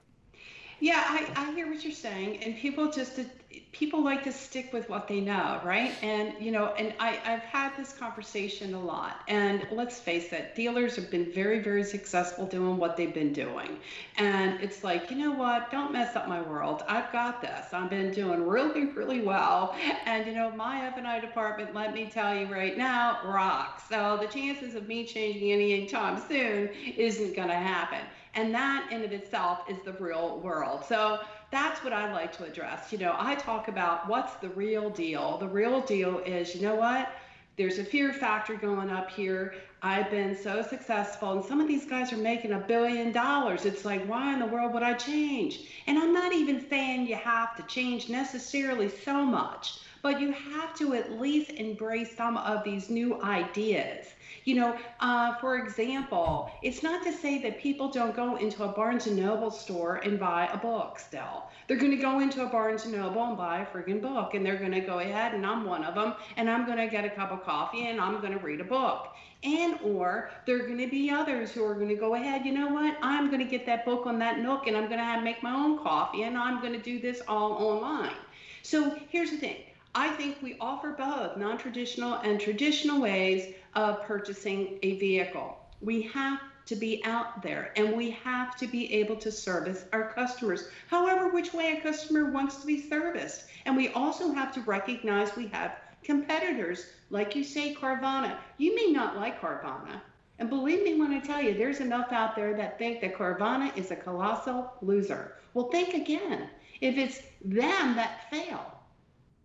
[0.79, 3.23] Yeah, I, I hear what you're saying, and people just uh,
[3.71, 5.95] people like to stick with what they know, right?
[6.03, 10.53] And you know, and I I've had this conversation a lot, and let's face it,
[10.55, 13.79] dealers have been very very successful doing what they've been doing,
[14.17, 16.83] and it's like you know what, don't mess up my world.
[16.87, 17.73] I've got this.
[17.73, 21.93] I've been doing really really well, and you know my F and I department, let
[21.93, 23.83] me tell you right now, rocks.
[23.89, 28.01] So the chances of me changing any time soon isn't going to happen.
[28.37, 30.85] And that in of itself is the real world.
[30.87, 31.19] So
[31.49, 32.91] that's what I like to address.
[32.91, 35.39] You know, I talk about what's the real deal.
[35.39, 37.11] The real deal is, you know what?
[37.57, 39.55] There's a fear factor going up here.
[39.81, 43.65] I've been so successful, and some of these guys are making a billion dollars.
[43.65, 45.61] It's like, why in the world would I change?
[45.87, 50.75] And I'm not even saying you have to change necessarily so much, but you have
[50.75, 54.05] to at least embrace some of these new ideas.
[54.47, 58.69] You know, uh, for example, it's not to say that people don't go into a
[58.69, 61.43] Barnes and Noble store and buy a book still.
[61.67, 64.45] They're going to go into a Barnes and Noble and buy a friggin' book, and
[64.45, 67.03] they're going to go ahead, and I'm one of them, and I'm going to get
[67.03, 69.09] a cup of coffee and I'm going to read a book.
[69.43, 72.45] And or there are going to be others who are going to go ahead.
[72.45, 72.95] You know what?
[73.01, 75.43] I'm going to get that book on that Nook, and I'm going to have make
[75.43, 78.15] my own coffee, and I'm going to do this all online.
[78.63, 79.57] So here's the thing.
[79.93, 85.55] I think we offer both non traditional and traditional ways of purchasing a vehicle.
[85.81, 90.11] We have to be out there and we have to be able to service our
[90.11, 93.45] customers, however, which way a customer wants to be serviced.
[93.65, 98.37] And we also have to recognize we have competitors, like you say, Carvana.
[98.57, 100.01] You may not like Carvana.
[100.39, 103.75] And believe me when I tell you, there's enough out there that think that Carvana
[103.77, 105.35] is a colossal loser.
[105.53, 106.49] Well, think again.
[106.81, 108.73] If it's them that fail,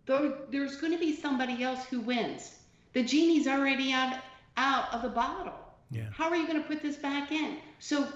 [0.05, 2.59] there's going to be somebody else who wins.
[2.93, 4.17] The genie's already out,
[4.57, 5.53] out of the bottle.
[5.91, 6.03] Yeah.
[6.11, 7.57] How are you going to put this back in?
[7.79, 8.07] So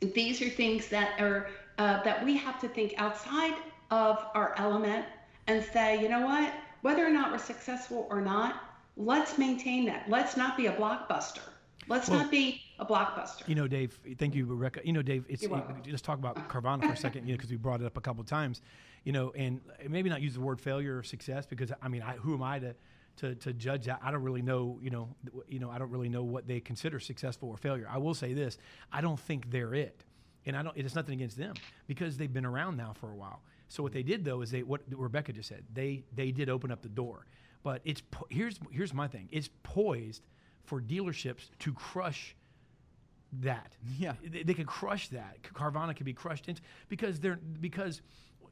[0.00, 1.48] these are things that are
[1.78, 3.54] uh, that we have to think outside
[3.90, 5.06] of our element
[5.46, 6.52] and say, you know what?
[6.82, 8.62] Whether or not we're successful or not,
[8.96, 10.08] let's maintain that.
[10.08, 11.40] Let's not be a blockbuster.
[11.86, 13.48] Let's well, not be a blockbuster.
[13.48, 13.98] You know, Dave.
[14.18, 14.80] Thank you, Rebecca.
[14.84, 15.24] You know, Dave.
[15.28, 15.50] It's it,
[15.84, 18.00] just talk about Carvana for a second, you know, because we brought it up a
[18.00, 18.60] couple of times
[19.04, 22.12] you know, and maybe not use the word failure or success because I mean, I,
[22.12, 22.74] who am I to,
[23.18, 24.00] to, to judge that?
[24.02, 25.08] I don't really know, you know,
[25.48, 27.88] you know, I don't really know what they consider successful or failure.
[27.90, 28.58] I will say this:
[28.92, 30.04] I don't think they're it,
[30.46, 30.76] and I don't.
[30.76, 31.54] It's nothing against them
[31.86, 33.42] because they've been around now for a while.
[33.68, 35.64] So what they did though is they what Rebecca just said.
[35.72, 37.26] They they did open up the door,
[37.62, 39.28] but it's here's here's my thing.
[39.30, 40.26] It's poised
[40.64, 42.34] for dealerships to crush
[43.40, 43.72] that.
[43.98, 45.42] Yeah, they, they could crush that.
[45.42, 48.00] Carvana could be crushed into because they're because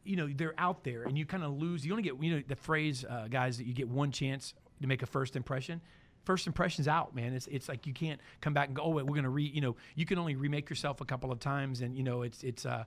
[0.07, 2.43] you know they're out there and you kind of lose you only get you know
[2.47, 5.81] the phrase uh, guys that you get one chance to make a first impression
[6.27, 7.33] first impression's out man.
[7.33, 9.61] It's it's like you can't come back and go oh wait, we're to re you
[9.63, 12.67] know you can only remake yourself a couple of times and you know it's it's
[12.67, 12.85] uh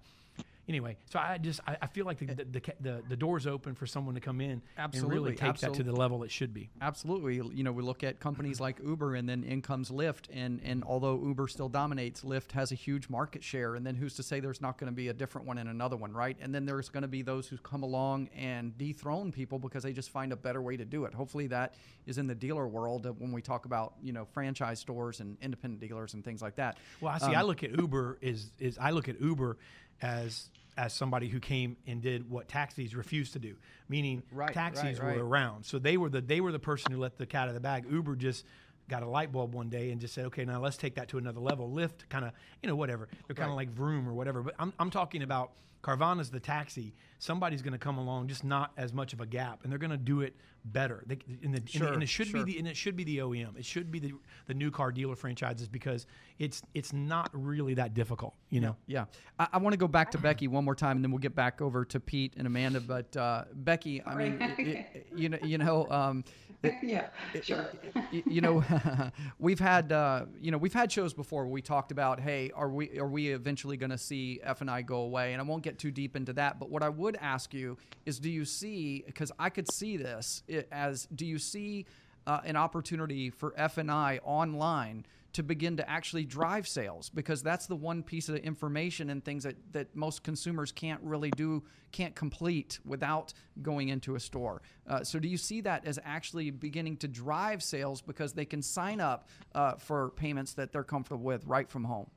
[0.69, 3.75] anyway, so I just I, I feel like the, the the, the the door's open
[3.75, 5.77] for someone to come in absolutely, and really take absolutely.
[5.79, 6.69] that to the level it should be.
[6.81, 10.61] Absolutely, you know we look at companies like Uber and then in comes Lyft, and
[10.63, 14.23] and although Uber still dominates, Lyft has a huge market share, and then who's to
[14.23, 16.37] say there's not going to be a different one and another one, right?
[16.39, 19.93] And then there's going to be those who come along and dethrone people because they
[19.93, 21.13] just find a better way to do it.
[21.13, 21.73] Hopefully that
[22.05, 25.81] is in the dealer world when we talk about you know franchise stores and independent
[25.81, 26.77] dealers and things like that.
[27.01, 27.25] Well, I see.
[27.25, 29.57] Um, I look at Uber is is I look at Uber
[30.01, 33.55] as as somebody who came and did what taxis refused to do,
[33.87, 35.17] meaning right, taxis right, right.
[35.17, 35.65] were around.
[35.65, 37.59] So they were the they were the person who let the cat out of the
[37.59, 37.85] bag.
[37.89, 38.45] Uber just
[38.89, 41.17] got a light bulb one day and just said, okay, now let's take that to
[41.17, 41.69] another level.
[41.69, 43.07] Lyft kind of, you know, whatever.
[43.27, 44.41] They're kind of like Vroom or whatever.
[44.41, 45.51] But I'm, I'm talking about
[45.81, 46.93] Carvana's the taxi.
[47.19, 49.91] Somebody's going to come along, just not as much of a gap, and they're going
[49.91, 50.35] to do it
[50.71, 51.03] better.
[51.05, 52.43] They, and, the, Sure, and, and it should sure.
[52.43, 53.57] be the and it should be the OEM.
[53.57, 54.13] It should be the
[54.47, 56.05] the new car dealer franchises because
[56.37, 58.33] it's it's not really that difficult.
[58.49, 58.75] You know.
[58.87, 59.05] Yeah,
[59.37, 61.35] I, I want to go back to Becky one more time, and then we'll get
[61.35, 62.79] back over to Pete and Amanda.
[62.79, 64.53] But uh, Becky, I mean, Sorry.
[64.59, 66.23] it- it- you know, you know, um,
[66.83, 67.07] yeah,
[67.41, 67.67] sure.
[68.11, 68.63] you know,
[69.39, 72.69] we've had uh, you know we've had shows before where we talked about, hey, are
[72.69, 75.33] we are we eventually going to see F and I go away?
[75.33, 76.59] And I won't get too deep into that.
[76.59, 79.03] But what I would ask you is, do you see?
[79.05, 81.85] Because I could see this i- as, do you see
[82.27, 85.05] uh, an opportunity for F and I online?
[85.31, 89.43] to begin to actually drive sales because that's the one piece of information and things
[89.43, 95.03] that, that most consumers can't really do can't complete without going into a store uh,
[95.03, 98.99] so do you see that as actually beginning to drive sales because they can sign
[98.99, 102.09] up uh, for payments that they're comfortable with right from home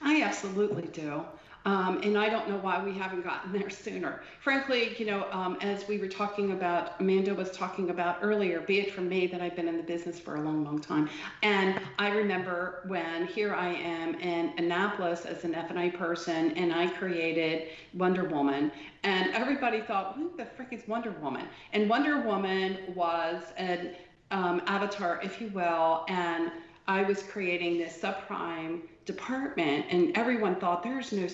[0.00, 1.24] I absolutely do.
[1.66, 4.22] Um, and I don't know why we haven't gotten there sooner.
[4.40, 8.78] Frankly, you know, um, as we were talking about, Amanda was talking about earlier, be
[8.78, 11.10] it from me that I've been in the business for a long, long time.
[11.42, 16.86] And I remember when here I am in Annapolis as an F&I person, and I
[16.86, 18.70] created Wonder Woman.
[19.02, 21.48] And everybody thought, who the frick is Wonder Woman?
[21.72, 23.96] And Wonder Woman was an
[24.30, 26.52] um, avatar, if you will, and
[26.86, 31.26] I was creating this subprime department, and everyone thought there's no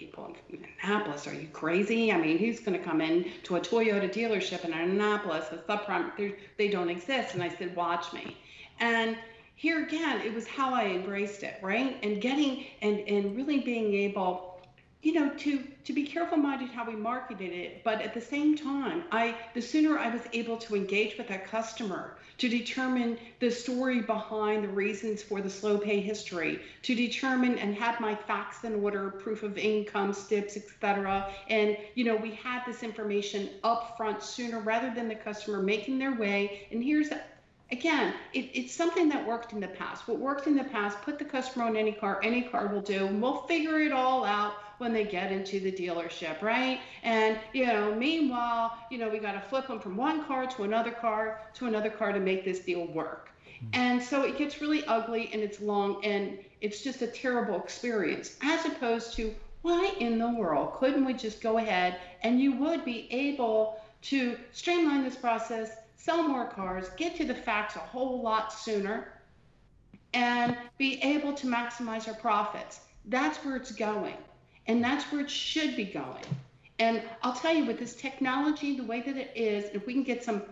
[0.00, 1.26] people in Annapolis.
[1.26, 2.10] Are you crazy?
[2.10, 5.44] I mean, who's going to come in to a Toyota dealership in Annapolis?
[5.52, 7.34] A subprime, they don't exist.
[7.34, 8.38] And I said, watch me.
[8.80, 9.18] And
[9.56, 11.98] here again, it was how I embraced it, right?
[12.02, 14.49] And getting and and really being able
[15.02, 18.54] you know to to be careful minded how we marketed it but at the same
[18.54, 23.50] time i the sooner i was able to engage with that customer to determine the
[23.50, 28.64] story behind the reasons for the slow pay history to determine and have my facts
[28.64, 33.96] in order proof of income stips etc and you know we had this information up
[33.96, 37.08] front sooner rather than the customer making their way and here's
[37.72, 40.08] again, it, it's something that worked in the past.
[40.08, 43.06] What worked in the past, put the customer on any car, any car will do,
[43.06, 46.80] and we'll figure it all out when they get into the dealership, right?
[47.02, 50.62] And, you know, meanwhile, you know, we got to flip them from one car to
[50.62, 53.30] another car to another car to make this deal work.
[53.60, 53.66] Hmm.
[53.74, 58.36] And so it gets really ugly and it's long and it's just a terrible experience
[58.42, 62.82] as opposed to why in the world couldn't we just go ahead and you would
[62.82, 68.22] be able to streamline this process, sell more cars, get to the facts a whole
[68.22, 69.12] lot sooner,
[70.14, 72.80] and be able to maximize our profits.
[73.06, 74.16] That's where it's going.
[74.66, 76.24] And that's where it should be going.
[76.78, 80.02] And I'll tell you, with this technology, the way that it is, if we can
[80.02, 80.42] get some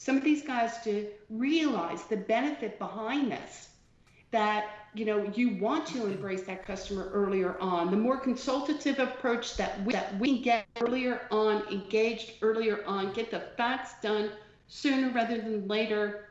[0.00, 3.70] some of these guys to realize the benefit behind this,
[4.30, 7.90] that you know you want to embrace that customer earlier on.
[7.90, 13.30] The more consultative approach that we, that we get earlier on, engaged earlier on, get
[13.30, 14.30] the facts done
[14.68, 16.24] sooner rather than later.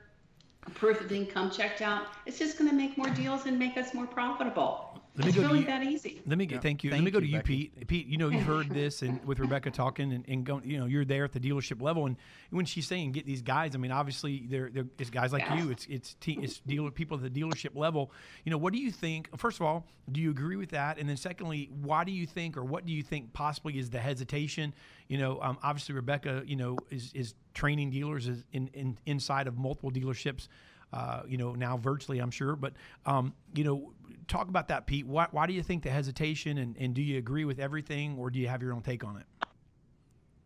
[0.76, 2.08] Proof of income checked out.
[2.26, 4.87] It's just going to make more deals and make us more profitable.
[5.18, 6.22] Let me it's go to you- that easy.
[6.28, 6.62] Let me get Yeah.
[6.62, 6.92] thank you.
[6.92, 7.72] Thank Let me go you, to you, Becky.
[7.76, 7.88] Pete.
[7.88, 10.86] Pete, you know you've heard this and with Rebecca talking and, and going, you know,
[10.86, 12.16] you're there at the dealership level and
[12.52, 15.60] when she's saying get these guys, I mean, obviously there there it's guys like Yes.
[15.64, 15.72] you.
[15.72, 18.12] It's it's te- it's dealer people at the dealership level.
[18.46, 19.36] You know, what do you think?
[19.38, 21.00] First of all, do you agree with that?
[21.00, 24.00] And then secondly, why do you think or what do you think possibly is the
[24.00, 24.74] hesitation?
[25.08, 29.48] You know, um, obviously Rebecca, you know, is is training dealers is in, in inside
[29.48, 30.48] of multiple dealerships.
[30.94, 32.56] Uh, you know, now virtually, I'm sure.
[32.56, 32.72] But,
[33.06, 33.92] um, you know,
[34.28, 35.08] talk about that, Pete.
[35.08, 38.30] Why, why do you think the hesitation and, and do you agree with everything or
[38.30, 39.26] do you have your own take on it?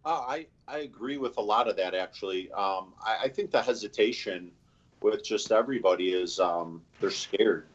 [0.03, 2.51] Uh, I I agree with a lot of that actually.
[2.53, 4.51] Um, I, I think the hesitation
[5.01, 7.67] with just everybody is um, they're scared.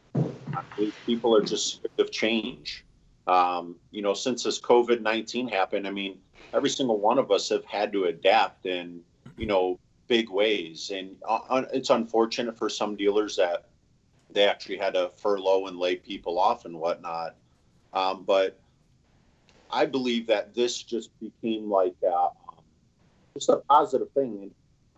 [1.05, 2.83] People are just scared of change.
[3.27, 6.19] Um, you know, since this COVID nineteen happened, I mean,
[6.53, 9.01] every single one of us have had to adapt in
[9.37, 13.66] you know big ways, and uh, it's unfortunate for some dealers that
[14.37, 17.35] they actually had to furlough and lay people off and whatnot.
[17.93, 18.59] Um, but
[19.71, 22.29] I believe that this just became like uh,
[23.33, 24.51] just a positive thing,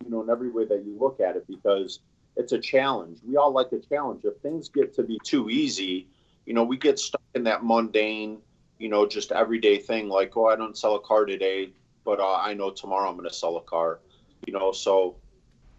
[0.04, 2.00] you know, in every way that you look at it, because
[2.36, 3.18] it's a challenge.
[3.26, 4.24] We all like a challenge.
[4.24, 6.06] If things get to be too easy,
[6.46, 8.38] you know, we get stuck in that mundane,
[8.78, 10.08] you know, just everyday thing.
[10.08, 11.70] Like, oh, I don't sell a car today,
[12.04, 14.00] but uh, I know tomorrow I'm going to sell a car.
[14.46, 15.16] You know, so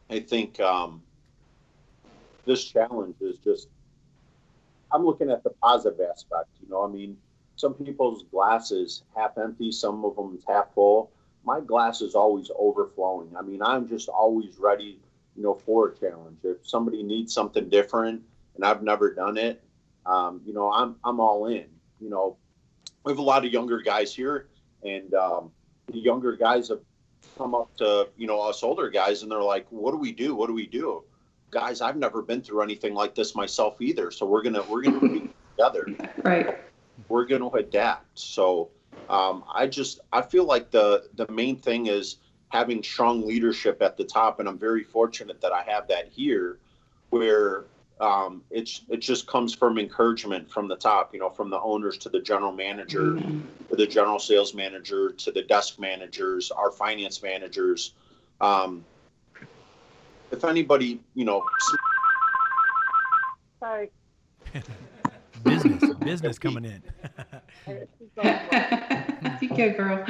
[0.09, 1.01] I think um,
[2.45, 3.67] this challenge is just.
[4.93, 6.49] I'm looking at the positive aspect.
[6.61, 7.15] You know, I mean,
[7.55, 11.11] some people's glasses half empty, some of them half full.
[11.45, 13.29] My glass is always overflowing.
[13.37, 14.99] I mean, I'm just always ready,
[15.35, 16.39] you know, for a challenge.
[16.43, 18.21] If somebody needs something different
[18.55, 19.63] and I've never done it,
[20.05, 21.65] um, you know, I'm I'm all in.
[21.99, 22.37] You know,
[23.03, 24.47] we have a lot of younger guys here,
[24.83, 25.51] and um,
[25.87, 26.81] the younger guys have
[27.37, 30.35] come up to you know us older guys, and they're like, "What do we do?
[30.35, 31.03] What do we do?"
[31.51, 34.99] Guys, I've never been through anything like this myself either, so we're gonna we're gonna
[35.01, 35.85] be together.
[36.23, 36.57] Right.
[37.09, 38.17] We're gonna adapt.
[38.17, 38.69] So
[39.09, 42.17] um, I just I feel like the the main thing is
[42.49, 46.57] having strong leadership at the top, and I'm very fortunate that I have that here,
[47.09, 47.65] where
[47.99, 51.13] um, it's it just comes from encouragement from the top.
[51.13, 55.31] You know, from the owners to the general manager, to the general sales manager, to
[55.31, 57.93] the desk managers, our finance managers.
[58.39, 58.85] Um,
[60.31, 61.43] if anybody, you know,
[63.59, 63.91] Sorry.
[65.43, 66.83] Business, business coming in.
[69.41, 70.05] you go, girl.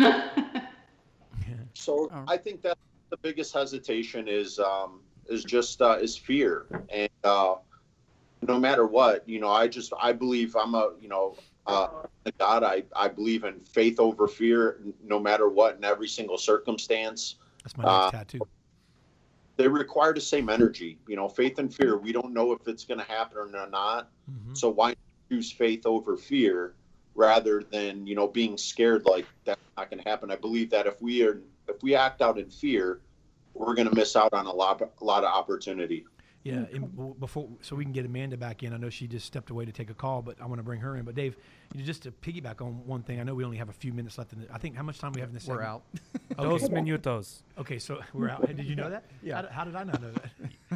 [1.74, 2.09] So.
[2.28, 2.78] I think that
[3.09, 7.55] the biggest hesitation is um, is just uh, is fear, and uh,
[8.41, 11.36] no matter what, you know, I just I believe I'm a you know
[11.67, 11.88] uh,
[12.39, 12.63] God.
[12.63, 17.36] I I believe in faith over fear, no matter what, in every single circumstance.
[17.63, 18.47] That's my next Uh, tattoo.
[19.57, 20.97] They require the same energy.
[21.07, 21.97] You know, faith and fear.
[21.97, 24.09] We don't know if it's going to happen or not.
[24.29, 24.57] Mhm.
[24.57, 24.95] So why
[25.29, 26.75] choose faith over fear
[27.15, 30.31] rather than you know being scared like that's not going to happen?
[30.31, 33.01] I believe that if we are if we act out in fear,
[33.53, 36.05] we're going to miss out on a lot a lot of opportunity.
[36.43, 38.73] Yeah, and before so we can get Amanda back in.
[38.73, 40.79] I know she just stepped away to take a call, but I want to bring
[40.81, 41.05] her in.
[41.05, 41.35] But Dave,
[41.71, 43.93] you know, just to piggyback on one thing, I know we only have a few
[43.93, 44.47] minutes left in the.
[44.51, 45.45] I think how much time we have in this?
[45.45, 45.83] We're segment?
[46.31, 46.37] out.
[46.49, 46.73] Dos Okay.
[46.73, 47.41] minutos.
[47.59, 48.47] Okay, so we're out.
[48.47, 49.03] Did you know that?
[49.21, 49.35] Yeah.
[49.35, 50.31] How, did- how did I not know that?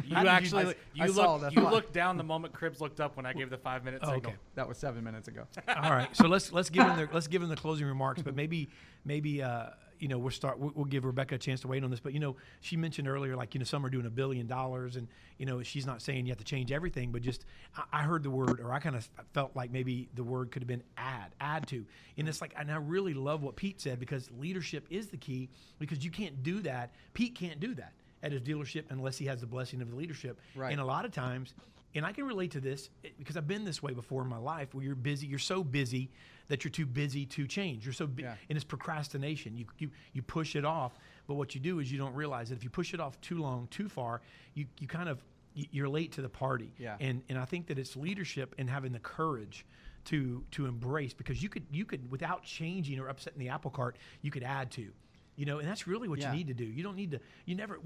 [0.06, 1.52] You How did actually, I- you I saw looked, that.
[1.60, 4.12] you looked down the moment Cribs looked up when I gave the five minute Oh,
[4.14, 4.30] signal.
[4.32, 4.40] okay.
[4.54, 5.48] That was seven minutes ago.
[5.68, 8.36] All right, so let's let's give him the let's give him the closing remarks, but
[8.36, 8.68] maybe
[9.04, 11.90] maybe uh, you know we'll start we'll, we'll give Rebecca a chance to wait on
[11.90, 12.00] this.
[12.00, 14.96] But you know she mentioned earlier like you know some are doing a billion dollars,
[14.96, 17.44] and you know she's not saying you have to change everything, but just
[17.76, 20.62] I, I heard the word or I kind of felt like maybe the word could
[20.62, 21.84] have been add add to,
[22.16, 25.48] and it's like and I really love what Pete said because leadership is the key
[25.78, 26.94] because you can't do that.
[27.14, 27.92] Pete can't do that
[28.22, 30.40] at his dealership unless he has the blessing of the leadership.
[30.54, 30.72] Right.
[30.72, 31.54] And a lot of times,
[31.94, 34.74] and I can relate to this because I've been this way before in my life
[34.74, 36.10] where you're busy, you're so busy
[36.48, 37.84] that you're too busy to change.
[37.84, 38.36] You're so bu- Yeah.
[38.48, 39.56] and it's procrastination.
[39.56, 42.56] You, you you push it off, but what you do is you don't realize that
[42.56, 44.20] if you push it off too long, too far,
[44.54, 45.22] you you kind of
[45.54, 46.72] you're late to the party.
[46.78, 46.96] Yeah.
[47.00, 49.64] And and I think that it's leadership and having the courage
[50.06, 53.96] to to embrace because you could you could without changing or upsetting the apple cart,
[54.22, 54.92] you could add to.
[55.38, 56.30] You know, and that's really what Yeah.
[56.30, 56.64] you need to do.
[56.64, 57.20] You don't need to.
[57.44, 57.78] You never.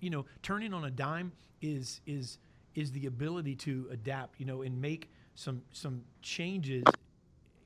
[0.00, 2.38] You know, turning on a dime is is
[2.74, 4.38] is the ability to adapt.
[4.40, 6.84] You know, and make some some changes.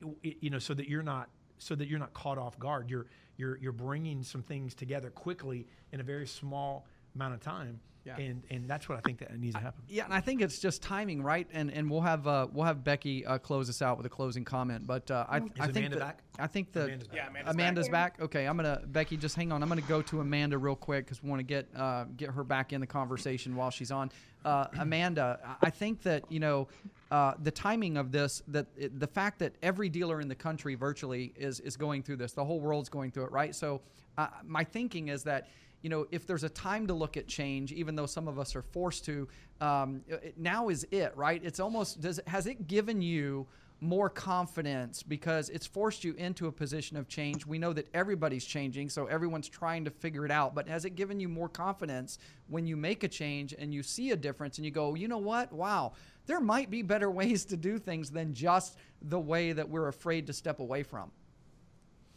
[0.03, 2.89] Y- You know, so that you're not so that you're not caught off guard.
[2.89, 3.05] You're
[3.37, 6.85] you're you're bringing some things together quickly in a very small
[7.15, 7.79] amount of time.
[8.05, 8.17] Yeah.
[8.17, 9.81] And and that's what I think that needs to happen.
[9.87, 11.47] Yeah, and I think it's just timing, right?
[11.53, 14.43] And and we'll have uh, we'll have Becky uh, close us out with a closing
[14.43, 14.85] comment.
[14.85, 16.23] But uh, I, I think Amanda that- back?
[16.37, 17.15] I think the Amanda's back.
[17.15, 18.21] Yeah, Amanda's Amanda's back.
[18.21, 19.15] Okay, I'm gonna Becky.
[19.15, 19.63] Just hang on.
[19.63, 22.43] I'm gonna go to Amanda real quick because we want to get uh, get her
[22.43, 24.11] back in the conversation while she's on.
[24.43, 26.67] Uh, Amanda, I- I think that you know
[27.13, 30.73] uh, the timing of this, that it, the fact that every dealer in the country
[30.73, 33.53] virtually is is going through this, the whole world's going through it, right?
[33.53, 33.81] So
[34.17, 35.47] uh, my thinking is that
[35.83, 38.55] you know, if there's a time to look at change, even though some of us
[38.55, 39.27] are forced to,
[39.61, 41.39] um, it, now is it, right?
[41.43, 43.45] It's almost does has it given you
[43.83, 47.45] more confidence because it's forced you into a position of change.
[47.45, 50.55] We know that everybody's changing, so everyone's trying to figure it out.
[50.55, 54.11] But has it given you more confidence when you make a change and you see
[54.11, 55.51] a difference and you go, you know what?
[55.51, 55.93] Wow,
[56.25, 60.27] there might be better ways to do things than just the way that we're afraid
[60.27, 61.11] to step away from.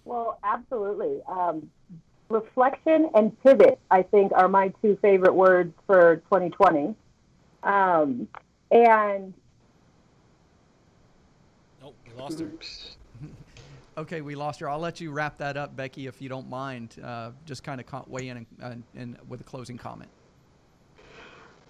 [0.04, 1.20] Well, absolutely.
[1.28, 1.68] Um,
[2.28, 6.94] reflection and pivot, I think, are my two favorite words for 2020.
[7.62, 8.28] Um,
[8.70, 9.34] and
[11.82, 12.50] Nope, we lost her.
[13.98, 14.68] Okay, we lost her.
[14.68, 16.96] I'll let you wrap that up, Becky, if you don't mind.
[17.02, 20.10] Uh, just kind of weigh in and, and, and with a closing comment.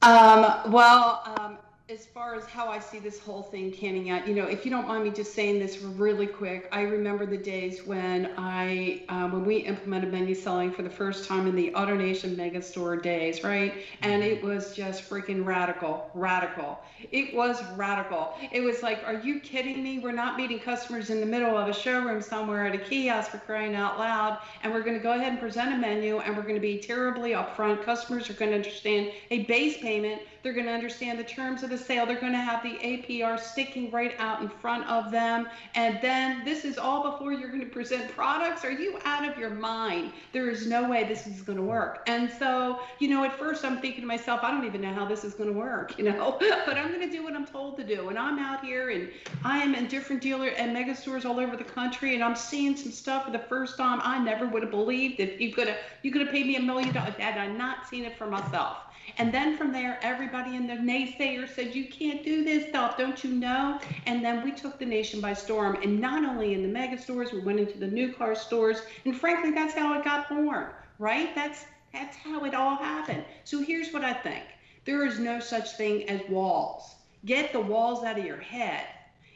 [0.02, 1.56] Um, well, um,
[1.88, 4.72] as far as how I see this whole thing panning out, you know, if you
[4.72, 9.28] don't mind me just saying this really quick, I remember the days when I, uh,
[9.28, 13.44] when we implemented menu selling for the first time in the AutoNation Mega Store days,
[13.44, 13.72] right?
[14.02, 16.80] And it was just freaking radical, radical.
[17.12, 18.34] It was radical.
[18.50, 20.00] It was like, are you kidding me?
[20.00, 23.38] We're not meeting customers in the middle of a showroom somewhere at a kiosk for
[23.38, 26.42] crying out loud, and we're going to go ahead and present a menu, and we're
[26.42, 27.84] going to be terribly upfront.
[27.84, 30.20] Customers are going to understand a base payment.
[30.46, 33.36] They're going to understand the terms of the sale, they're going to have the APR
[33.36, 35.48] sticking right out in front of them.
[35.74, 38.64] And then this is all before you're going to present products.
[38.64, 40.12] Are you out of your mind?
[40.32, 42.04] There is no way this is going to work.
[42.06, 45.04] And so, you know, at first I'm thinking to myself, I don't even know how
[45.04, 47.76] this is going to work, you know, but I'm going to do what I'm told
[47.78, 48.10] to do.
[48.10, 49.10] And I'm out here and
[49.42, 52.76] I am in different dealer and mega stores all over the country and I'm seeing
[52.76, 55.78] some stuff for the first time I never would have believed if you could have
[56.04, 58.76] you could have paid me a million dollars had I not seen it for myself.
[59.18, 63.22] And then from there, everybody in the naysayer said, You can't do this stuff, don't
[63.24, 63.80] you know?
[64.04, 65.76] And then we took the nation by storm.
[65.82, 68.82] And not only in the mega stores, we went into the new car stores.
[69.04, 70.66] And frankly, that's how it got born,
[70.98, 71.34] right?
[71.34, 73.24] That's that's how it all happened.
[73.44, 74.44] So here's what I think.
[74.84, 76.94] There is no such thing as walls.
[77.24, 78.86] Get the walls out of your head.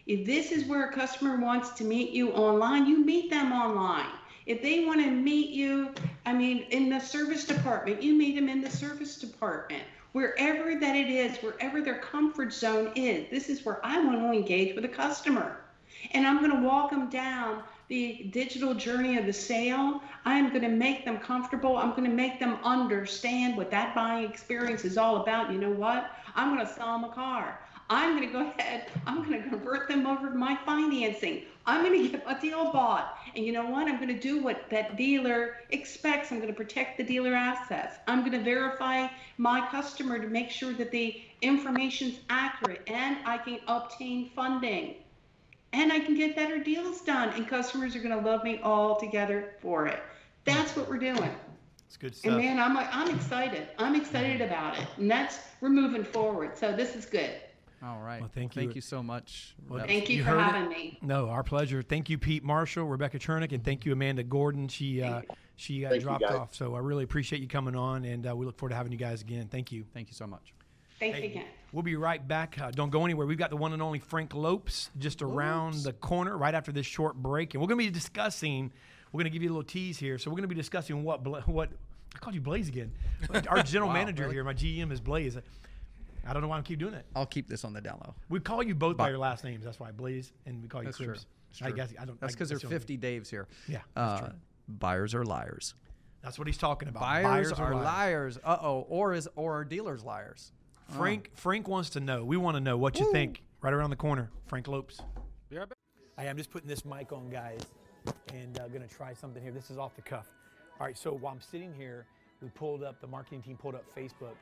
[0.07, 4.11] If this is where a customer wants to meet you online, you meet them online.
[4.47, 5.95] If they want to meet you,
[6.27, 9.85] I mean, in the service department, you meet them in the service department.
[10.13, 14.33] Wherever that it is, wherever their comfort zone is, this is where I want to
[14.33, 15.59] engage with a customer.
[16.13, 20.01] And I'm going to walk them down the digital journey of the sale.
[20.25, 21.77] I'm going to make them comfortable.
[21.77, 25.53] I'm going to make them understand what that buying experience is all about.
[25.53, 26.13] You know what?
[26.35, 27.59] I'm going to sell them a car.
[27.91, 31.43] I'm going to go ahead, I'm going to convert them over to my financing.
[31.67, 33.19] I'm going to get a deal bought.
[33.37, 33.87] And you know what?
[33.87, 36.33] I'm going to do what that dealer expects.
[36.33, 37.97] I'm going to protect the dealer assets.
[38.09, 43.39] I'm going to verify my customer to make sure that the information's accurate and I
[43.39, 44.97] can obtain funding.
[45.73, 47.29] And I can get better deals done.
[47.31, 50.03] And customers are going to love me all together for it.
[50.45, 51.31] That's what we're doing.
[51.87, 52.33] It's good stuff.
[52.33, 53.69] And man, I'm I'm excited.
[53.79, 54.87] I'm excited about it.
[54.97, 56.57] And that's, we're moving forward.
[56.57, 57.31] So this is good.
[57.83, 58.21] All right.
[58.21, 58.63] Well, thank Thank you.
[58.63, 59.55] Thank you so much.
[59.69, 60.43] Well, Thank you, You for heard it.
[60.43, 60.99] having me.
[61.01, 61.81] No, our pleasure.
[61.83, 64.69] Thank you, Pete Marshall, Rebecca Chernek, and thank you, Amanda Gordon.
[64.69, 65.23] She uh,
[65.57, 68.59] she uh, dropped off, so I really appreciate you coming on, and uh, we look
[68.59, 69.49] forward to having you guys again.
[69.51, 69.85] Thank you.
[69.95, 70.53] Thank you so much.
[70.99, 71.47] Thanks Hey, again.
[71.73, 72.61] We'll be right back.
[72.61, 73.27] Uh, don't go anywhere.
[73.27, 76.85] We've got the one and only Frank Lopes just around the corner right after this
[76.85, 78.71] short break, and we're going to be discussing.
[79.13, 80.19] We're going to give you a little tease here.
[80.19, 81.71] So we're going to be discussing what what
[82.15, 82.93] I called you Blaze again.
[83.49, 84.35] Our general Wow, manager really?
[84.35, 85.39] here, my GM is Blaze.
[86.27, 87.07] I don't know why I keep doing it.
[87.17, 88.15] I'll keep this on the down low.
[88.29, 89.65] We call you both by your last names.
[89.65, 90.99] That's why Blaze, and we call you That's.
[90.99, 91.27] Cribs.
[91.63, 92.21] I guess I don't.
[92.21, 93.49] That's because there's the only- 50 Daves here.
[93.67, 94.37] Yeah, that's Uh, true.
[94.69, 95.75] buyers are liars.
[96.23, 97.01] That's what he's talking about.
[97.01, 97.85] Buyers, are liars.
[97.85, 98.39] liars.
[98.45, 98.81] Uh oh.
[98.89, 100.53] Or is or are dealers liars?
[100.91, 102.25] Frank Frank wants to know.
[102.25, 103.43] We want to know what you think.
[103.63, 105.01] Right around the corner, Frank Lopes.
[105.51, 107.61] Hey, I'm just putting this mic on, guys,
[108.35, 109.53] and uh, gonna try something here.
[109.53, 110.27] This is off the cuff.
[110.79, 112.07] All right, so while I'm sitting here,
[112.43, 114.37] we pulled up the marketing team pulled up Facebook,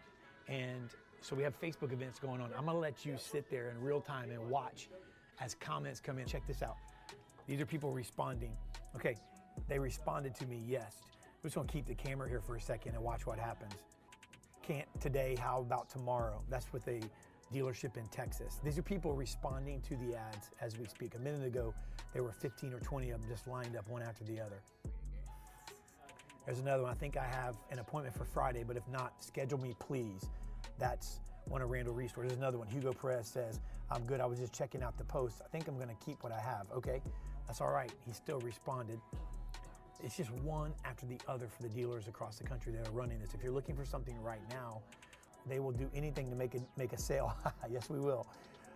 [0.48, 2.50] and so we have Facebook events going on.
[2.56, 4.88] I'm gonna let you sit there in real time and watch
[5.40, 6.26] as comments come in.
[6.26, 6.76] Check this out.
[7.46, 8.52] These are people responding.
[8.96, 9.16] Okay,
[9.68, 10.62] they responded to me.
[10.66, 11.02] Yes.
[11.42, 13.74] We're just gonna keep the camera here for a second and watch what happens
[14.68, 16.42] can't today, how about tomorrow?
[16.50, 17.00] That's with a
[17.54, 18.60] dealership in Texas.
[18.62, 21.14] These are people responding to the ads as we speak.
[21.14, 21.72] A minute ago,
[22.12, 24.60] there were 15 or 20 of them just lined up one after the other.
[26.44, 26.92] There's another one.
[26.92, 30.28] I think I have an appointment for Friday, but if not, schedule me, please.
[30.78, 32.12] That's one of Randall Reese.
[32.16, 32.68] There's another one.
[32.68, 33.60] Hugo Perez says,
[33.90, 34.20] I'm good.
[34.20, 35.40] I was just checking out the post.
[35.44, 36.66] I think I'm going to keep what I have.
[36.74, 37.00] Okay,
[37.46, 37.92] that's all right.
[38.06, 39.00] He still responded.
[40.02, 43.18] It's just one after the other for the dealers across the country that are running
[43.18, 43.34] this.
[43.34, 44.80] If you're looking for something right now,
[45.46, 47.34] they will do anything to make a make a sale.
[47.70, 48.26] yes, we will.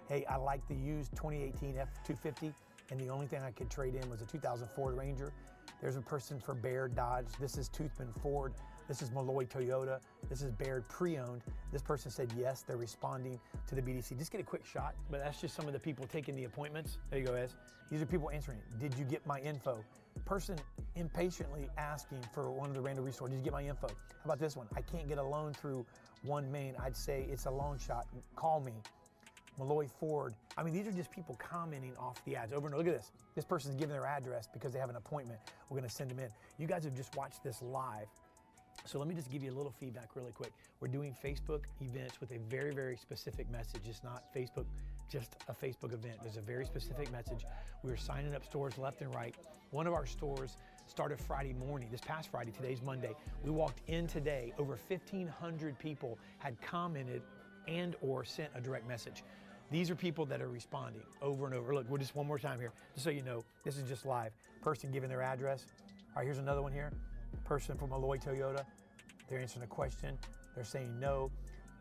[0.09, 2.53] Hey, I like the used 2018 F250,
[2.91, 5.33] and the only thing I could trade in was a 2000 Ford Ranger.
[5.81, 7.27] There's a person for Bear Dodge.
[7.41, 8.53] This is Toothman Ford.
[8.93, 10.01] This is Malloy Toyota.
[10.29, 11.41] This is Baird pre-owned.
[11.73, 12.61] This person said yes.
[12.61, 14.19] They're responding to the BDC.
[14.19, 16.99] Just get a quick shot, but that's just some of the people taking the appointments.
[17.09, 17.55] There you go, Ez.
[17.91, 18.59] These are people answering.
[18.79, 19.83] Did you get my info?
[20.27, 20.59] Person
[20.95, 23.35] impatiently asking for one of the random resources.
[23.35, 23.87] Did you get my info?
[23.89, 24.67] How about this one?
[24.77, 25.87] I can't get a loan through
[26.29, 26.79] OneMain.
[26.79, 28.05] I'd say it's a loan shot.
[28.37, 28.75] Call me.
[29.59, 30.35] Malloy Ford.
[30.59, 32.85] I mean, these are just people commenting off the ads over and over.
[32.85, 33.13] Look at this.
[33.35, 35.39] This person's giving their address because they have an appointment.
[35.71, 36.29] We're going to send them in.
[36.59, 38.07] You guys have just watched this live.
[38.85, 40.53] So let me just give you a little feedback really quick.
[40.81, 43.83] We're doing Facebook events with a very, very specific message.
[43.89, 44.67] It's not Facebook,
[45.09, 46.19] just a Facebook event.
[46.23, 47.47] There's a very specific message.
[47.83, 49.35] We are signing up stores left and right.
[49.71, 50.57] One of our stores
[50.87, 53.15] started Friday morning, this past Friday, today's Monday.
[53.45, 57.23] We walked in today, over 1,500 people had commented
[57.69, 59.23] and or sent a direct message.
[59.71, 61.75] These are people that are responding over and over.
[61.75, 64.33] Look, we're just one more time here, just so you know, this is just live.
[64.61, 65.65] Person giving their address.
[66.15, 66.93] All right, here's another one here.
[67.45, 68.65] Person from Malloy Toyota.
[69.29, 70.19] They're answering a question.
[70.55, 71.31] They're saying no.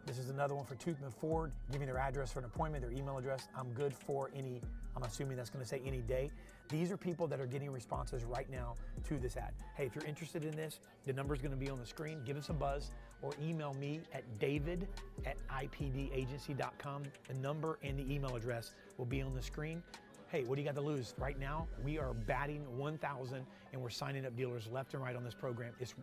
[0.06, 3.18] This is another one for Toothman Ford, giving their address for an appointment, their email
[3.18, 3.48] address.
[3.56, 4.62] I'm good for any
[4.96, 6.30] I'm assuming that's going to say any day.
[6.70, 8.76] These are people that are getting responses right now
[9.08, 9.54] to this ad.
[9.76, 12.22] Hey, if you're interested in this, the number is going to be on the screen.
[12.26, 12.92] Give us a buzz
[13.22, 14.88] or email me at david
[15.26, 17.04] at ipdagency.com.
[17.28, 19.84] The number and the email address will be on the screen.
[20.32, 21.14] Hey, what do you got to lose?
[21.18, 25.26] Right now, we are batting 1,000 and we're signing up dealers left and right on
[25.26, 25.74] this program.
[25.82, 25.94] It's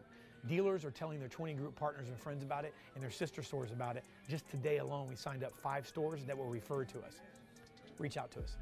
[0.47, 3.72] Dealers are telling their 20 group partners and friends about it and their sister stores
[3.72, 4.05] about it.
[4.29, 7.14] Just today alone, we signed up five stores that will refer to us.
[7.99, 8.59] Reach out to us.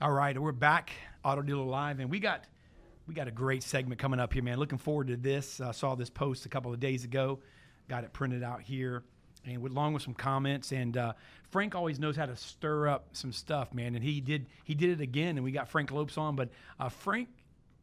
[0.00, 2.46] All right, we're back, Auto Dealer Live, and we got
[3.06, 4.58] we got a great segment coming up here, man.
[4.58, 5.60] Looking forward to this.
[5.60, 7.40] I saw this post a couple of days ago,
[7.88, 9.04] got it printed out here,
[9.44, 10.72] and with, along with some comments.
[10.72, 11.12] And uh,
[11.50, 13.94] Frank always knows how to stir up some stuff, man.
[13.94, 16.36] And he did he did it again, and we got Frank Lopes on.
[16.36, 17.28] But uh, Frank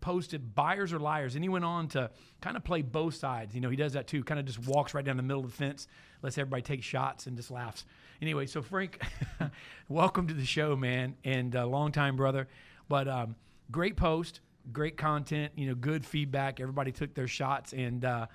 [0.01, 2.09] posted buyers or liars and he went on to
[2.41, 4.93] kind of play both sides you know he does that too kind of just walks
[4.93, 5.87] right down the middle of the fence
[6.21, 7.83] lets everybody take shots and just laughs
[8.21, 9.01] anyway so frank
[9.89, 12.47] welcome to the show man and uh, long time brother
[12.87, 13.35] but um,
[13.71, 14.39] great post
[14.71, 18.25] great content you know good feedback everybody took their shots and uh,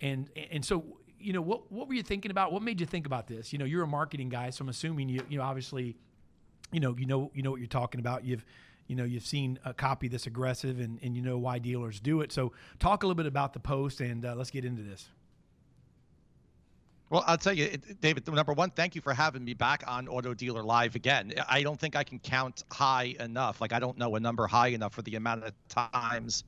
[0.00, 0.84] and and so
[1.24, 3.58] you know what what were you thinking about what made you think about this you
[3.58, 5.96] know you're a marketing guy so i'm assuming you you know obviously
[6.70, 8.44] you know you know you know what you're talking about you've
[8.86, 12.20] you know you've seen a copy this aggressive and, and you know why dealers do
[12.20, 15.08] it so talk a little bit about the post and uh, let's get into this
[17.10, 17.68] well, I'll tell you,
[18.00, 18.26] David.
[18.26, 21.32] Number one, thank you for having me back on Auto Dealer Live again.
[21.48, 23.60] I don't think I can count high enough.
[23.60, 26.42] Like I don't know a number high enough for the amount of times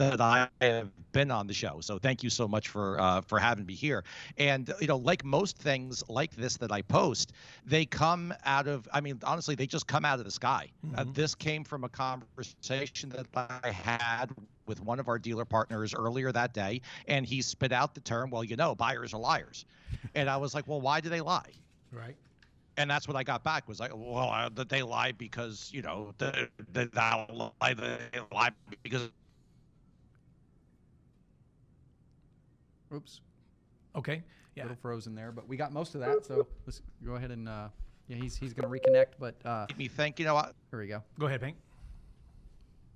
[0.00, 1.80] that I have been on the show.
[1.82, 4.02] So thank you so much for uh, for having me here.
[4.38, 7.32] And you know, like most things like this that I post,
[7.66, 8.88] they come out of.
[8.94, 10.70] I mean, honestly, they just come out of the sky.
[10.70, 10.98] Uh, mm-hmm.
[10.98, 13.26] Uh, this came from a conversation that
[13.62, 14.30] I had
[14.66, 18.30] with one of our dealer partners earlier that day, and he spit out the term,
[18.30, 19.66] "Well, you know, buyers are liars,"
[20.14, 21.52] and I was like, "Well, why do they lie?"
[21.92, 22.16] Right
[22.76, 26.14] and that's what I got back was like, well, uh, they lie because you know
[26.16, 29.10] the the lie they lie because
[32.94, 33.20] Oops.
[33.96, 34.22] Okay.
[34.54, 34.62] Yeah.
[34.62, 36.26] A little frozen there, but we got most of that.
[36.26, 37.68] So let's go ahead and uh,
[38.08, 39.12] yeah, he's he's going to reconnect.
[39.18, 40.18] But uh, made me think.
[40.18, 40.54] You know what?
[40.70, 41.02] Here we go.
[41.18, 41.56] Go ahead, Pink.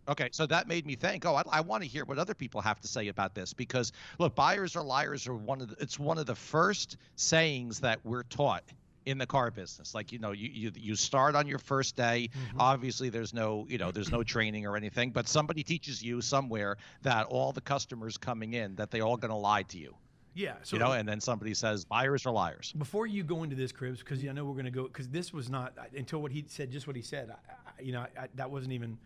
[0.06, 1.24] Okay, so that made me think.
[1.24, 3.92] Oh, I, I want to hear what other people have to say about this because
[4.18, 8.00] look, buyers are liars are one of the, it's one of the first sayings that
[8.04, 8.64] we're taught
[9.06, 9.94] in the car business.
[9.94, 12.30] Like you know, you you, you start on your first day.
[12.32, 12.60] Mm-hmm.
[12.60, 16.76] Obviously, there's no you know there's no training or anything, but somebody teaches you somewhere
[17.02, 19.94] that all the customers coming in that they all going to lie to you.
[20.36, 22.72] Yeah, so you know, and then somebody says buyers are liars.
[22.76, 25.32] Before you go into this, Cribs, because I know we're going to go because this
[25.32, 27.30] was not until what he said, just what he said.
[27.30, 28.98] I, I, you know, I, that wasn't even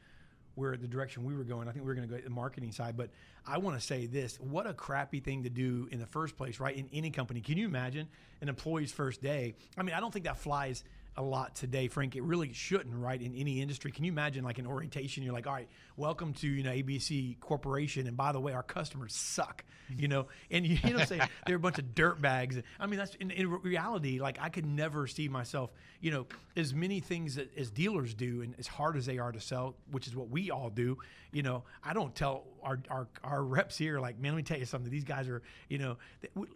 [0.58, 1.68] where the direction we were going.
[1.68, 3.10] I think we were going to go the marketing side, but
[3.46, 6.60] I want to say this: what a crappy thing to do in the first place,
[6.60, 6.76] right?
[6.76, 8.08] In any company, can you imagine
[8.42, 9.54] an employee's first day?
[9.76, 10.84] I mean, I don't think that flies
[11.18, 12.14] a lot today, Frank.
[12.14, 13.20] It really shouldn't, right?
[13.20, 15.24] In any industry, can you imagine like an orientation?
[15.24, 18.62] You're like, all right, welcome to you know ABC Corporation, and by the way, our
[18.62, 19.64] customers suck,
[19.96, 22.56] you know, and you, you know, say they're a bunch of dirt bags.
[22.78, 24.20] I mean, that's in, in, reality.
[24.20, 28.42] Like, I could never see myself, you know, as many things that, as dealers do,
[28.42, 30.98] and as hard as they are to sell, which is what we all do.
[31.32, 34.58] You know, I don't tell our our, our reps here like, man, let me tell
[34.58, 34.90] you something.
[34.90, 35.96] These guys are, you know,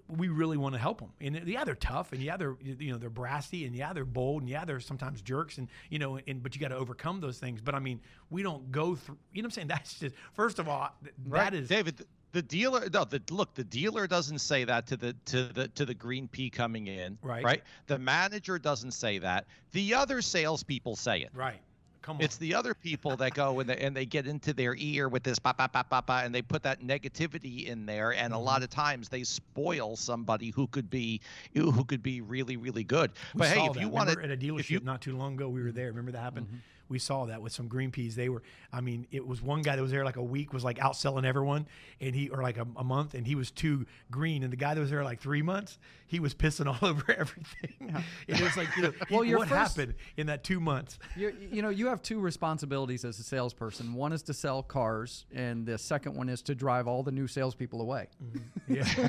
[0.09, 2.99] we really want to help them, and yeah, they're tough, and yeah, they're you know
[2.99, 6.43] they're brassy, and yeah, they're bold, and yeah, they're sometimes jerks, and you know, and
[6.43, 7.61] but you got to overcome those things.
[7.61, 8.01] But I mean,
[8.31, 9.19] we don't go through.
[9.33, 9.69] You know what I'm saying?
[9.73, 11.55] That's just first of all, that right.
[11.55, 12.05] is David.
[12.33, 15.85] The dealer, no, the look, the dealer doesn't say that to the to the to
[15.85, 17.45] the green pea coming in, right?
[17.45, 17.63] Right.
[17.89, 19.47] The manager doesn't say that.
[19.73, 21.61] The other salespeople say it, right?
[22.03, 22.23] Come on.
[22.23, 25.23] It's the other people that go and they, and they get into their ear with
[25.23, 28.35] this ba ba ba ba ba, and they put that negativity in there, and mm-hmm.
[28.35, 31.21] a lot of times they spoil somebody who could be
[31.55, 33.13] who could be really really good.
[33.35, 33.81] We but hey, if that.
[33.81, 35.87] you want to at a dealership you, not too long ago, we were there.
[35.87, 36.47] Remember that happened?
[36.47, 36.57] Mm-hmm
[36.89, 38.15] we saw that with some green peas.
[38.17, 40.65] They were, I mean, it was one guy that was there like a week was
[40.65, 41.67] like outselling everyone,
[42.01, 44.75] and he or like a, a month, and he was too green, and the guy
[44.75, 47.75] that was there like three months, he was pissing all over everything.
[47.81, 48.03] Yeah.
[48.29, 50.99] it was like, you know, well, what first, happened in that two months?
[51.17, 53.95] you know, you have two responsibilities as a salesperson.
[53.95, 57.27] One is to sell cars, and the second one is to drive all the new
[57.27, 58.09] salespeople away.
[58.23, 58.75] Mm-hmm.
[58.75, 59.09] Yeah,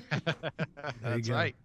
[1.04, 1.56] that's right.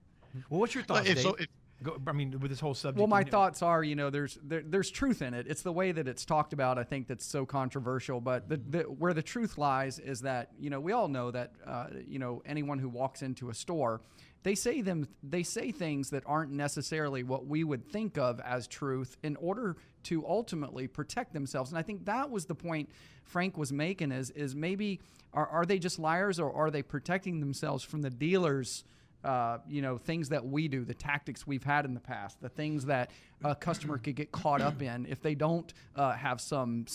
[0.50, 1.46] Well, what's your thoughts, if, so, if,
[1.80, 2.98] Go, I mean, with this whole subject.
[2.98, 5.46] Well, my thoughts are, you know, there's there, there's truth in it.
[5.48, 6.76] It's the way that it's talked about.
[6.76, 8.20] I think that's so controversial.
[8.20, 11.52] But the, the where the truth lies is that you know we all know that
[11.64, 14.00] uh, you know anyone who walks into a store,
[14.42, 18.66] they say them they say things that aren't necessarily what we would think of as
[18.66, 21.70] truth in order to ultimately protect themselves.
[21.70, 22.88] And I think that was the point
[23.22, 25.00] Frank was making is is maybe
[25.32, 28.82] are, are they just liars or are they protecting themselves from the dealers?
[29.24, 32.48] Uh, you know, things that we do, the tactics we've had in the past, the
[32.48, 33.10] things that
[33.44, 36.86] a customer could get caught up in if they don't uh, have some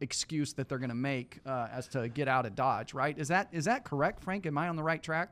[0.00, 3.16] excuse that they're going to make uh, as to get out of Dodge, right?
[3.18, 4.46] Is that is that correct, Frank?
[4.46, 5.30] Am I on the right track?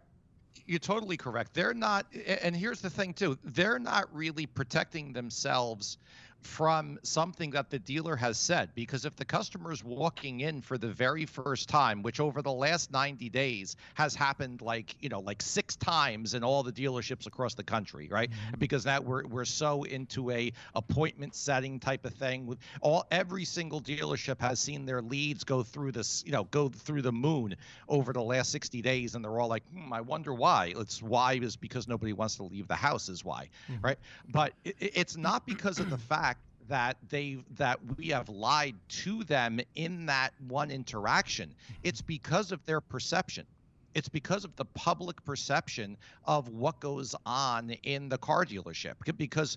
[0.66, 1.53] You're totally correct.
[1.53, 2.07] They're not,
[2.42, 3.36] and here's the thing too.
[3.42, 5.99] They're not really protecting themselves
[6.45, 10.76] from something that the dealer has said because if the customer is walking in for
[10.76, 15.20] the very first time which over the last 90 days has happened like you know
[15.20, 18.59] like six times in all the dealerships across the country right mm-hmm.
[18.59, 23.45] because that we're, we're so into a appointment setting type of thing with all every
[23.45, 27.57] single dealership has seen their leads go through this you know go through the moon
[27.88, 31.34] over the last 60 days and they're all like hmm, i wonder why it's why
[31.34, 33.84] is because nobody wants to leave the house is why mm-hmm.
[33.84, 36.34] right but it, it's not because of the fact
[36.68, 41.54] that they that we have lied to them in that one interaction.
[41.82, 43.46] It's because of their perception.
[43.94, 48.94] It's because of the public perception of what goes on in the car dealership.
[49.16, 49.56] Because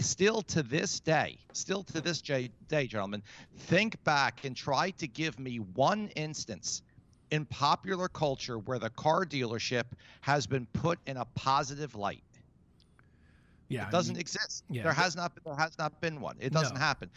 [0.00, 3.22] still to this day still to this day gentlemen
[3.56, 6.82] think back and try to give me one instance
[7.30, 9.84] in popular culture where the car dealership
[10.20, 12.22] has been put in a positive light
[13.68, 14.64] yeah, it doesn't exist.
[14.70, 16.36] Yeah, there has not there has not been one.
[16.40, 16.80] It doesn't no.
[16.80, 17.10] happen.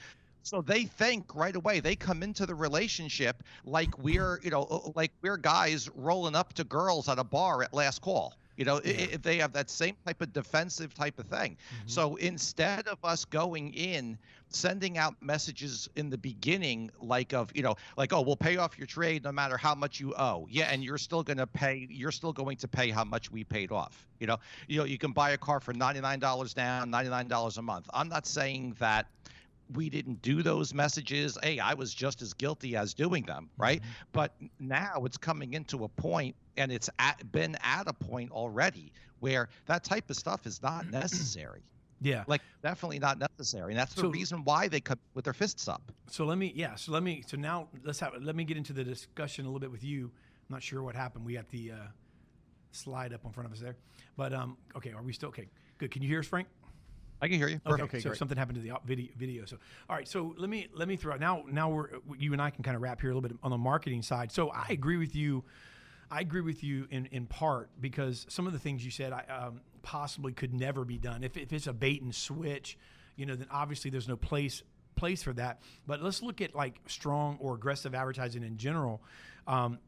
[0.44, 1.80] So they think right away.
[1.80, 6.64] They come into the relationship like we're, you know, like we're guys rolling up to
[6.64, 8.34] girls at a bar at last call.
[8.58, 8.92] You know, yeah.
[8.92, 11.54] it, they have that same type of defensive type of thing.
[11.54, 11.88] Mm-hmm.
[11.88, 14.18] So instead of us going in,
[14.50, 18.78] sending out messages in the beginning, like of, you know, like, oh, we'll pay off
[18.78, 20.48] your trade no matter how much you owe.
[20.50, 21.88] Yeah, and you're still going to pay.
[21.90, 24.06] You're still going to pay how much we paid off.
[24.20, 24.38] You know,
[24.68, 27.58] you know, you can buy a car for ninety nine dollars down, ninety nine dollars
[27.58, 27.90] a month.
[27.94, 29.08] I'm not saying that
[29.74, 31.38] we didn't do those messages.
[31.42, 33.80] Hey, I was just as guilty as doing them, right?
[33.80, 33.92] Mm-hmm.
[34.12, 38.92] But now it's coming into a point, and it's at, been at a point already
[39.20, 41.64] where that type of stuff is not necessary.
[42.02, 42.24] Yeah.
[42.28, 43.74] Like definitely not necessary.
[43.74, 45.92] And that's the so, reason why they cut with their fists up.
[46.08, 48.74] So let me yeah, so let me so now let's have let me get into
[48.74, 50.06] the discussion a little bit with you.
[50.50, 51.26] I'm not sure what happened.
[51.26, 51.76] We got the uh,
[52.72, 53.76] slide up in front of us there.
[54.18, 55.48] But um okay, are we still okay?
[55.78, 55.92] Good.
[55.92, 56.48] Can you hear us, Frank?
[57.22, 57.60] I can hear you.
[57.60, 57.84] Perfect.
[57.84, 58.18] Okay, so great.
[58.18, 59.46] something happened to the video, video.
[59.46, 60.08] So, all right.
[60.08, 61.44] So let me let me throw out now.
[61.52, 63.58] Now we're you and I can kind of wrap here a little bit on the
[63.58, 64.32] marketing side.
[64.32, 65.44] So I agree with you.
[66.12, 69.24] I agree with you in in part because some of the things you said I
[69.30, 71.24] um, possibly could never be done.
[71.24, 72.78] If if it's a bait and switch,
[73.16, 74.62] you know, then obviously there's no place
[74.96, 75.62] place for that.
[75.88, 79.02] But let's look at like strong or aggressive advertising in general.
[79.48, 79.80] Um,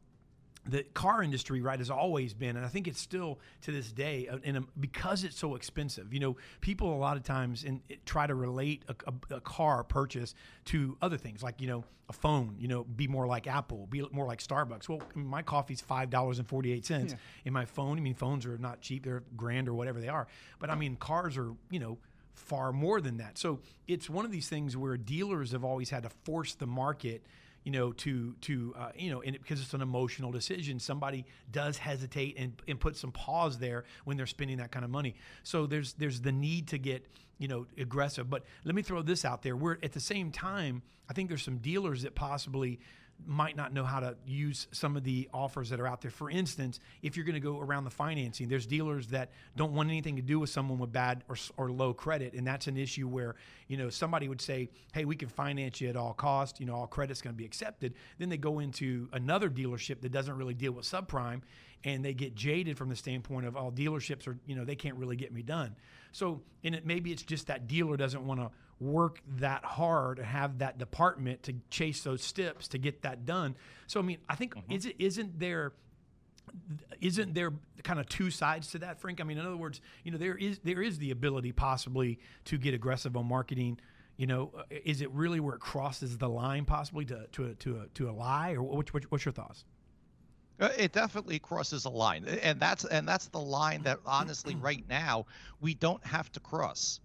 [0.66, 4.28] the car industry, right, has always been, and I think it's still to this day,
[4.28, 6.12] uh, in a, because it's so expensive.
[6.12, 9.84] You know, people a lot of times in, try to relate a, a, a, car
[9.84, 10.34] purchase
[10.66, 12.56] to other things, like you know, a phone.
[12.58, 14.88] You know, be more like Apple, be more like Starbucks.
[14.88, 17.12] Well, I mean, my coffee's five dollars and forty eight cents.
[17.12, 17.18] Yeah.
[17.44, 20.26] In my phone, I mean, phones are not cheap; they're grand or whatever they are.
[20.58, 21.98] But I mean, cars are, you know
[22.34, 23.38] far more than that.
[23.38, 27.22] So it's one of these things where dealers have always had to force the market
[27.64, 31.24] you know, to to uh, you know, and it, because it's an emotional decision, somebody
[31.50, 35.14] does hesitate and, and put some pause there when they're spending that kind of money.
[35.42, 37.06] So there's there's the need to get
[37.38, 38.28] you know aggressive.
[38.28, 41.42] But let me throw this out there: we're at the same time, I think there's
[41.42, 42.80] some dealers that possibly
[43.26, 46.10] might not know how to use some of the offers that are out there.
[46.10, 49.88] For instance, if you're going to go around the financing, there's dealers that don't want
[49.88, 53.08] anything to do with someone with bad or, or low credit, and that's an issue
[53.08, 53.36] where
[53.68, 56.60] you know somebody would say, "Hey, we can finance you at all cost.
[56.60, 60.12] You know, all credit's going to be accepted." Then they go into another dealership that
[60.12, 61.42] doesn't really deal with subprime,
[61.84, 64.76] and they get jaded from the standpoint of all oh, dealerships are you know they
[64.76, 65.76] can't really get me done.
[66.12, 68.50] So, and it maybe it's just that dealer doesn't want to
[68.80, 73.56] work that hard and have that department to chase those stips to get that done.
[73.86, 74.72] So I mean, I think mm-hmm.
[74.72, 75.72] is it isn't there
[77.00, 77.52] isn't there
[77.82, 79.20] kind of two sides to that, Frank?
[79.20, 82.58] I mean, in other words, you know, there is there is the ability possibly to
[82.58, 83.78] get aggressive on marketing.
[84.16, 87.54] You know, uh, is it really where it crosses the line possibly to to a,
[87.54, 89.64] to a, to a lie, or what, what's your thoughts?
[90.60, 94.84] Uh, it definitely crosses a line, and that's and that's the line that honestly, right
[94.88, 95.26] now,
[95.60, 97.00] we don't have to cross.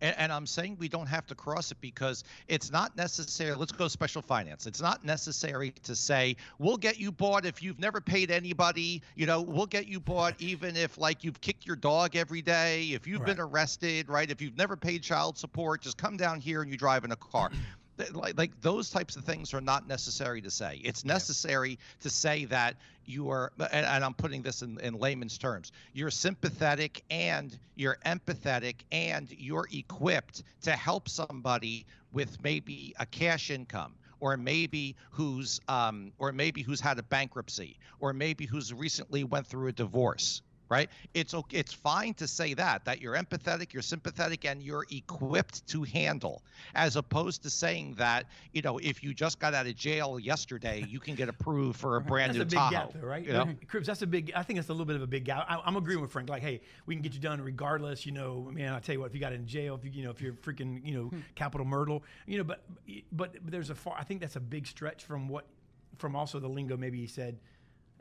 [0.00, 3.54] And, and, I'm saying we don't have to cross it because it's not necessary.
[3.54, 4.66] Let's go special finance.
[4.66, 9.02] It's not necessary to say we'll get you bought if you've never paid anybody.
[9.14, 12.88] You know, we'll get you bought even if like you've kicked your dog every day,
[12.92, 13.36] if you've right.
[13.36, 14.30] been arrested, right?
[14.30, 17.16] If you've never paid child support, just come down here and you drive in a
[17.16, 17.50] car.
[18.12, 20.80] Like, like those types of things are not necessary to say.
[20.84, 21.76] It's necessary yeah.
[22.00, 26.10] to say that you are, and, and I'm putting this in, in layman's terms, you're
[26.10, 33.94] sympathetic and you're empathetic and you're equipped to help somebody with maybe a cash income
[34.20, 39.46] or maybe who's um, or maybe who's had a bankruptcy or maybe who's recently went
[39.46, 40.88] through a divorce right?
[41.14, 45.66] It's okay, it's fine to say that that you're empathetic, you're sympathetic, and you're equipped
[45.68, 46.42] to handle,
[46.74, 50.84] as opposed to saying that you know if you just got out of jail yesterday,
[50.88, 52.70] you can get approved for a brand That's new a big Tahoe.
[52.70, 53.24] gap, though, right?
[53.24, 53.48] You know?
[53.68, 54.32] Cribs, that's a big.
[54.34, 55.46] I think that's a little bit of a big gap.
[55.48, 56.28] I, I'm agreeing with Frank.
[56.28, 58.06] Like, hey, we can get you done regardless.
[58.06, 60.04] You know, man, I tell you what, if you got in jail, if you, you
[60.04, 61.20] know, if you're freaking, you know, hmm.
[61.34, 62.64] capital murder, you know, but
[63.12, 63.96] but there's a far.
[63.98, 65.46] I think that's a big stretch from what,
[65.98, 66.76] from also the lingo.
[66.76, 67.38] Maybe he said.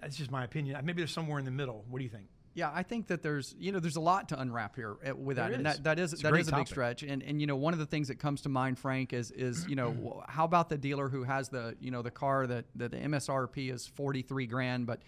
[0.02, 0.78] That's just my opinion.
[0.84, 1.86] Maybe there's somewhere in the middle.
[1.90, 2.28] What do you think?
[2.56, 5.36] Yeah, I think that there's you know there's a lot to unwrap here uh, with
[5.36, 7.04] that, and that that is It's a that great is a big stretch.
[7.04, 9.68] And and you know one of the things that comes to mind, Frank, is is
[9.68, 12.92] you know how about the dealer who has the you know the car that, that
[12.92, 15.02] the MSRP is forty three grand, but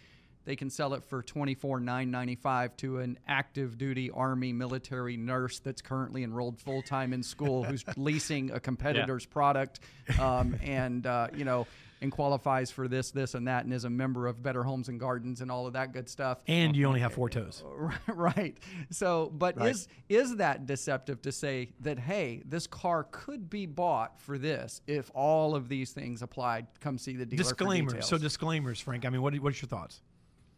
[0.44, 4.52] they can sell it for twenty four nine ninety five to an active duty Army
[4.52, 9.80] military nurse that's currently enrolled full time in school who's leasing a competitor's product,
[10.20, 11.66] um, and uh, you know.
[12.02, 15.00] And qualifies for this, this, and that, and is a member of Better Homes and
[15.00, 16.40] Gardens and all of that good stuff.
[16.48, 17.64] And you only have four toes.
[18.08, 18.56] right.
[18.92, 19.72] So, but Right.
[19.72, 24.82] is is that deceptive to say that hey, this car could be bought for this
[24.86, 26.68] if all of these things applied?
[26.82, 27.44] Come see the dealer.
[27.44, 27.94] for Disclaimers.
[27.94, 28.10] details.
[28.10, 29.06] So disclaimers, Frank.
[29.06, 30.02] I mean, what what's your thoughts?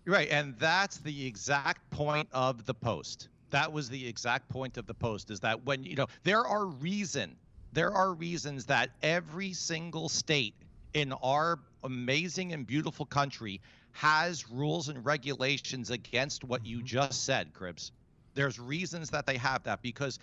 [0.05, 3.29] Right, and that's the exact point of the post.
[3.51, 6.65] That was the exact point of the post is that when you know there are
[6.65, 7.35] reason
[7.71, 10.55] there are reasons that every single state
[10.93, 13.61] in our amazing and beautiful country
[13.91, 16.85] has rules and regulations against what you mm-hmm.
[16.85, 17.91] just said, Cribs.
[18.35, 20.19] There's reasons that they have that because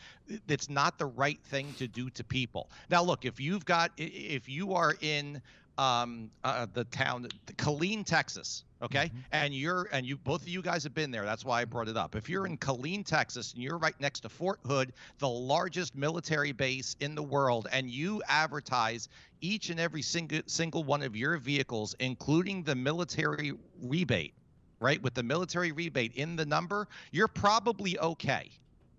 [0.48, 2.70] it's not the right thing to do to people.
[2.88, 5.42] Now, look, if you've got, if you are in
[5.78, 10.82] um, uh, the town, Killeen, Texas, okay, and you're, and you, both of you guys
[10.84, 11.24] have been there.
[11.24, 12.16] That's why I brought it up.
[12.16, 16.52] If you're in Killeen, Texas, and you're right next to Fort Hood, the largest military
[16.52, 19.08] base in the world, and you advertise
[19.40, 23.52] each and every single single one of your vehicles, including the military
[23.82, 24.34] rebate,
[24.80, 25.00] right?
[25.02, 28.50] With the military rebate in the number, you're probably okay.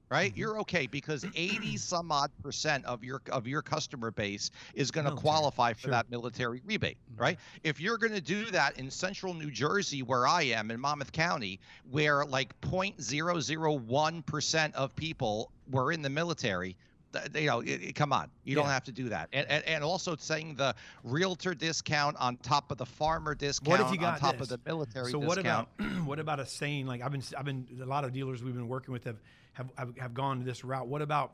[0.10, 0.40] Right, Mm-hmm.
[0.40, 5.04] you're okay because 80 some odd percent of your of your customer base is going
[5.04, 5.92] to Military, qualify for sure.
[5.92, 7.22] that military rebate, Mm-hmm.
[7.22, 7.38] right?
[7.64, 11.12] If you're going to do that in central New Jersey, where I am in Monmouth
[11.12, 11.60] County,
[11.92, 16.78] where like 0.001% of people were in the military,
[17.36, 19.30] you know, it, it- come on, you don't have to do that.
[19.34, 23.80] And, and, and also saying the realtor discount on top of the farmer discount What
[23.82, 24.52] if you got on top this?
[24.52, 25.70] of the military So what about
[26.06, 28.68] what about a saying like I've been I've been a lot of dealers we've been
[28.70, 29.18] working with have
[29.58, 30.88] have have, have gone this route.
[30.88, 31.34] What about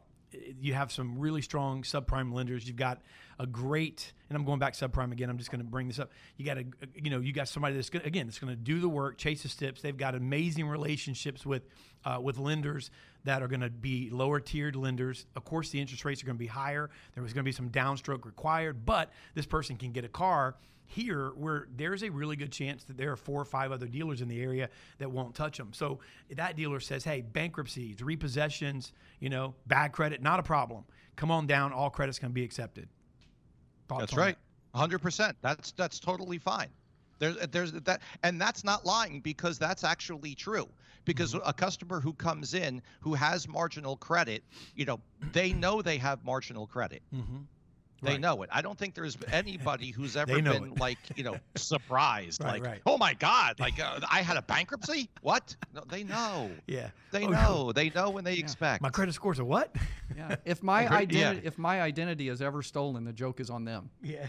[0.60, 2.68] you have some really strong subprime lenders.
[2.68, 3.02] You've got
[3.40, 5.30] a great, and I'm going back subprime again.
[5.30, 6.12] I'm just going to bring this up.
[6.38, 6.66] You got a,
[6.96, 9.44] you know, you got somebody that's gonna, again, that's going to do the work, chase
[9.44, 9.82] the stips.
[9.82, 11.64] They've got amazing relationships with
[12.06, 12.92] uh, with lenders
[13.24, 15.26] that are going to be lower tiered lenders.
[15.36, 16.90] Of course, the interest rates are going to be higher.
[17.16, 20.56] There was going to be some downstroke required, but this person can get a car
[20.86, 24.22] here where there's a really good chance that there are four or five other dealers
[24.22, 24.70] in the area
[25.00, 25.72] that won't touch them.
[25.74, 26.00] So
[26.36, 30.84] that dealer says, hey, bankruptcies, repossessions, you know, bad credit, not a problem.
[31.16, 31.74] Come on down.
[31.74, 32.88] All credits can be accepted.
[33.88, 34.38] Thoughts That's right.
[34.76, 35.34] 100%.
[35.42, 36.70] That's that's totally fine.
[37.20, 40.68] There's there's that and that's not lying because that's actually true.
[41.06, 41.50] Because Mm-hmm.
[41.50, 44.44] a customer who comes in who has marginal credit,
[44.76, 45.00] you know,
[45.34, 47.02] they know they have marginal credit.
[47.14, 47.40] Mm-hmm.
[48.04, 48.20] They Right.
[48.20, 48.50] know it.
[48.52, 50.80] I don't think there's anybody who's ever been it.
[50.80, 52.44] like, you know, surprised.
[52.44, 52.82] Right, like, right.
[52.86, 55.10] oh my God, like uh, I had a bankruptcy?
[55.22, 55.56] What?
[55.74, 56.52] No, they know.
[56.68, 56.90] Yeah.
[57.12, 57.72] They Oh, know.
[57.76, 58.82] They know when they expect.
[58.82, 59.76] My credit scores are what?
[60.16, 60.36] Yeah.
[60.46, 61.30] If my Agree- yeah.
[61.30, 63.90] identity, if my identity is ever stolen, the joke is on them.
[64.02, 64.26] yeah.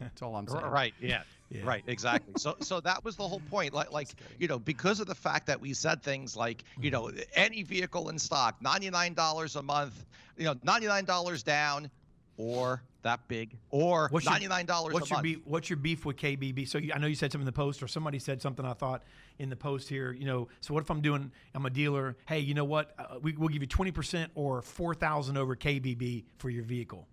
[0.00, 0.64] That's all I'm saying.
[0.66, 0.92] Right.
[1.00, 1.22] Yeah.
[1.48, 1.62] Yeah.
[1.64, 1.84] Right.
[1.86, 2.34] Exactly.
[2.38, 3.72] So so that was the whole point.
[3.72, 7.04] Like like you know because of the fact that we said things like you know
[7.04, 7.20] Mm-hmm.
[7.34, 10.04] any vehicle in stock ninety nine dollars a month
[10.36, 11.88] you know ninety nine dollars down
[12.36, 15.24] or that big or What's your- ninety nine dollars a What's your month.
[15.24, 15.38] beef?
[15.44, 16.68] What's your beef with KBB?
[16.68, 18.64] So you, I know you said something in the post, or somebody said something.
[18.66, 19.02] I thought
[19.38, 20.12] in the post here.
[20.12, 21.30] You know, so what if I'm doing?
[21.54, 22.16] I'm a dealer.
[22.28, 22.94] Hey, you know what?
[22.98, 27.06] Uh, we, we'll give you twenty percent or four thousand over KBB for your vehicle.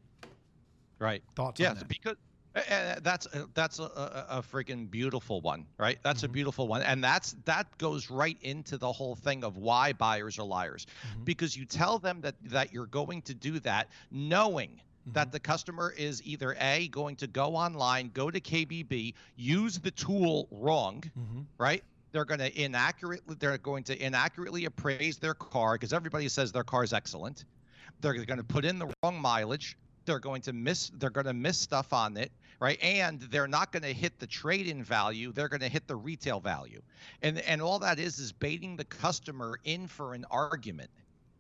[1.00, 1.24] Right.
[1.36, 1.88] Thoughts on Yes, that?
[1.88, 2.16] because
[2.56, 5.98] uh, that's uh, that's a, a, a freaking beautiful one, right?
[6.04, 6.26] That's Mm-hmm.
[6.32, 10.38] a beautiful one, and that's that goes right into the whole thing of why buyers
[10.40, 11.24] are liars, Mm-hmm.
[11.24, 14.80] because you tell them that that you're going to do that, knowing.
[15.04, 15.14] Mm-hmm.
[15.14, 19.92] That the customer is either A, going to go online, go to KBB, use the
[19.92, 21.42] tool wrong, Mm-hmm.
[21.58, 21.84] right?
[22.14, 26.64] They're going to inaccurately they're going to inaccurately appraise their car because everybody says their
[26.64, 27.46] car is excellent.
[28.02, 29.78] They're going to put in the wrong mileage.
[30.06, 32.78] They're going to miss they're going to miss stuff on it, right?
[32.84, 35.32] And they're not going to hit the trade-in value.
[35.32, 36.82] They're going to hit the retail value.
[37.22, 40.92] And and all that is is baiting the customer in for an argument.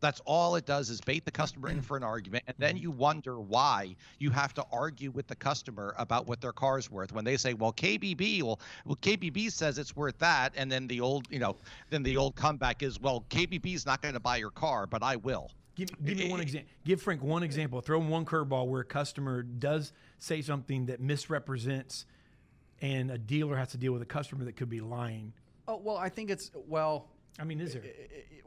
[0.04, 2.84] That's all it does is bait the customer in for an argument, and then mm-hmm.
[2.84, 7.14] you wonder why you have to argue with the customer about what their car's worth
[7.14, 11.00] when they say, "Well, KBB, well, well, KBB says it's worth that," and then the
[11.00, 11.56] old, you know,
[11.90, 15.16] then the old comeback is, "Well, KBB's not going to buy your car, but I
[15.16, 16.70] will." Give, give me one example.
[16.84, 17.80] Give Frank one example.
[17.80, 22.06] Throw him one curveball where a customer does say something that misrepresents,
[22.82, 25.32] and a dealer has to deal with a customer that could be lying.
[25.66, 27.08] Oh well, I think it's well.
[27.40, 27.84] I mean, is there?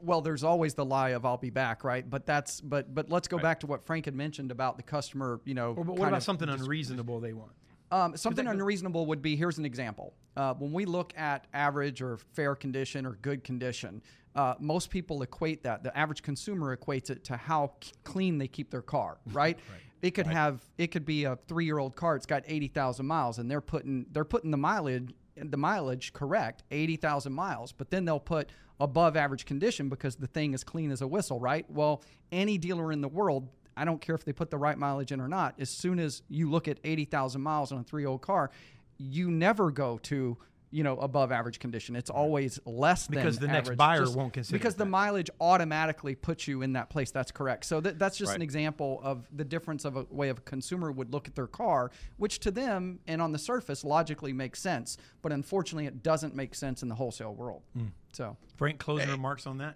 [0.01, 2.07] Well, there's always the lie of "I'll be back," right?
[2.09, 5.41] But that's but but let's go back to what Frank had mentioned about the customer.
[5.45, 7.51] You know, Or but what about something just- unreasonable they want?
[7.89, 10.13] Um, something unreasonable would be here's an example.
[10.35, 14.01] Uh, when we look at average or fair condition or good condition,
[14.35, 15.83] uh, most people equate that.
[15.83, 19.57] The average consumer equates it to how c- clean they keep their car, right?
[20.01, 22.15] It could have it could be a three year old car.
[22.17, 26.63] It's got eighty thousand miles, and they're putting they're putting the mileage the mileage correct
[26.71, 30.91] eighty thousand miles, but then they'll put above average condition because the thing is clean
[30.91, 31.65] as a whistle, right?
[31.69, 35.11] Well, any dealer in the world I don't care if they put the right mileage
[35.11, 35.53] in or not.
[35.59, 38.49] As soon as you look at 80,000 miles on a three old car,
[38.97, 40.37] you never go to,
[40.69, 41.95] you know, above average condition.
[41.95, 44.89] It's always less than Because the next average, buyer won't consider Because it the that.
[44.89, 47.11] mileage automatically puts you in that place.
[47.11, 47.65] That's correct.
[47.65, 50.91] So that, that's just an example of the difference of a way of a consumer
[50.91, 54.97] would look at their car, which to them and on the surface logically makes sense,
[55.21, 57.63] but unfortunately it doesn't make sense in the wholesale world.
[57.73, 57.87] Hmm.
[58.13, 59.75] So Frank, closing remarks on that?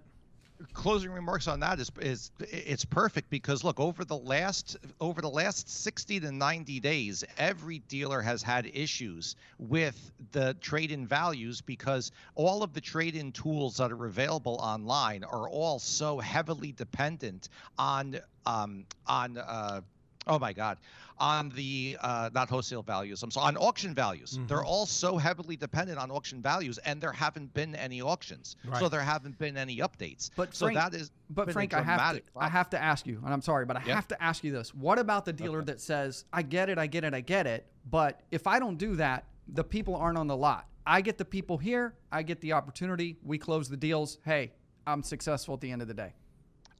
[0.73, 5.29] Closing remarks on that is is it's perfect because look over the last over the
[5.29, 12.11] last 60 to 90 days every dealer has had issues with the trade-in values because
[12.35, 18.19] all of the trade-in tools that are available online are all so heavily dependent on
[18.45, 19.81] um on uh
[20.27, 20.77] oh my god
[21.21, 25.55] on the uh, not wholesale values i'm sorry on auction values they're all so heavily
[25.55, 29.77] dependent on auction values and there haven't been any auctions so there haven't been any
[29.77, 33.05] updates But so Frank- that is But Frank, I have to, I have to ask
[33.05, 33.95] you, and I'm sorry, but I Yeah.
[33.95, 36.87] have to ask you this: What about the dealer that says, "I get it, I
[36.87, 40.27] get it, I get it," but if I don't do that, the people aren't on
[40.27, 40.67] the lot.
[40.85, 44.17] I get the people here, I get the opportunity, we close the deals.
[44.25, 44.51] Hey,
[44.87, 46.13] I'm successful at the end of the day.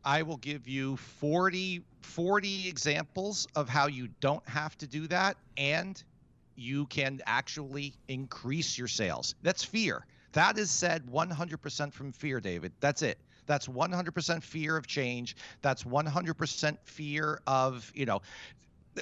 [0.04, 5.38] I will give you 40, 40 examples of how you don't have to do that
[5.58, 6.02] and
[6.56, 9.36] you can actually increase your sales.
[9.42, 10.06] That's fear.
[10.34, 12.72] That is said 100% from fear, David.
[12.80, 13.18] That's it.
[13.46, 15.36] That's 100% fear of change.
[15.62, 18.22] That's 100% fear of, you know,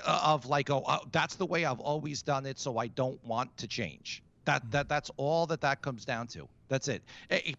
[0.06, 3.56] of like, oh, uh, that's the way I've always done it, so I don't want
[3.58, 4.24] to change.
[4.46, 6.48] That that that's all that that comes down to.
[6.70, 7.04] That's it.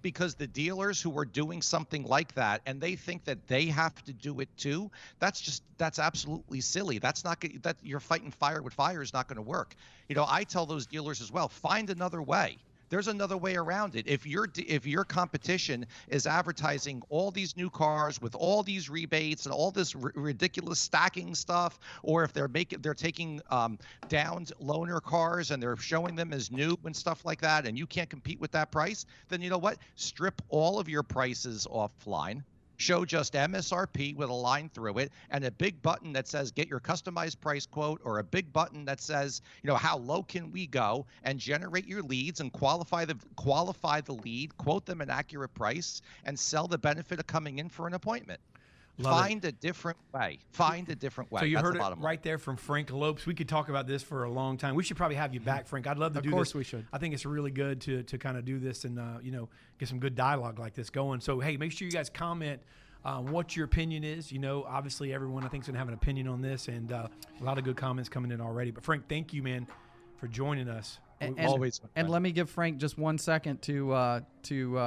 [0.02, 4.02] Because the dealers who are doing something like that and they think that they have
[4.04, 6.98] to do it too, that's just that's absolutely silly.
[6.98, 9.74] That's not that you're fighting fire with fire is not going to work.
[10.08, 12.58] You know, I tell those dealers as well, find another way.
[12.90, 14.08] There's another way around it.
[14.08, 19.46] If your if your competition is advertising all these new cars with all these rebates
[19.46, 23.78] and all this r- ridiculous stacking stuff, or if they're making they're taking um,
[24.08, 27.86] downed loaner cars and they're showing them as new and stuff like that, and you
[27.86, 29.78] can't compete with that price, then you know what?
[29.94, 32.42] Strip all of your prices offline.
[32.80, 36.66] Show just MSRP with a line through it and a big button that says get
[36.66, 40.50] your customized price quote or a big button that says, you know, how low can
[40.50, 45.10] we go and generate your leads and qualify the qualify the lead, quote them an
[45.10, 48.40] accurate price and sell the benefit of coming in for an appointment.
[48.98, 49.28] Love it.
[49.28, 50.38] Find a different way.
[50.52, 51.40] Find a different way.
[51.40, 52.06] So you That's heard the it bottom line.
[52.06, 53.24] right there from Frank Lopes.
[53.24, 54.74] We could talk about this for a long time.
[54.74, 55.86] We should probably have you back, Frank.
[55.86, 56.54] I'd love to Of do course this.
[56.54, 56.86] we should.
[56.92, 59.48] I think it's really good to to kind of do this and uh, you know
[59.78, 61.20] get some good dialogue like this going.
[61.20, 62.60] So hey, make sure you guys comment.
[63.02, 65.88] Um, what your opinion is, you know, obviously everyone I think is going to have
[65.88, 67.08] an opinion on this, and uh,
[67.40, 68.72] a lot of good comments coming in already.
[68.72, 69.66] But Frank, thank you, man,
[70.18, 70.98] for joining us.
[71.18, 74.78] And, We- and- Always, And let me give Frank just one second to uh, to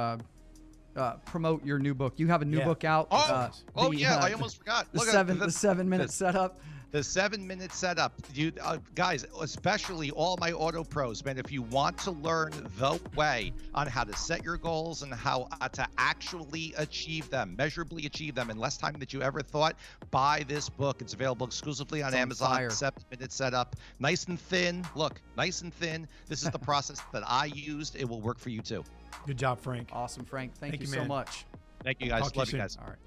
[0.96, 2.14] uh, promote your new book.
[2.16, 2.64] You have a new Yeah.
[2.64, 3.08] book out.
[3.10, 4.86] Oh, uh, oh the, yeah, uh, I almost forgot.
[4.92, 6.60] the Look at seven the- the seven minute setup.
[6.94, 11.60] The seven minute setup you uh, guys especially all my auto pros man if you
[11.62, 15.84] want to learn the way on how to set your goals and how uh, to
[15.98, 19.74] actually achieve them measurably achieve them in less time than you ever thought
[20.14, 21.00] buy this book.
[21.00, 22.50] It's available exclusively on It's on amazon.
[22.50, 22.70] fire.
[22.70, 23.74] seven minute setup.
[23.98, 24.84] Nice and thin.
[24.94, 26.06] Look nice and thin.
[26.28, 27.96] This is the process that i used.
[27.96, 28.84] It will work for you too.
[29.26, 29.88] Good job, Frank.
[29.92, 30.54] Awesome, Frank.
[30.54, 31.46] Thank, Thank you, you, so much.
[31.82, 32.22] thank you guys.
[32.22, 32.76] Talk to you love you guys.
[32.80, 32.98] All right.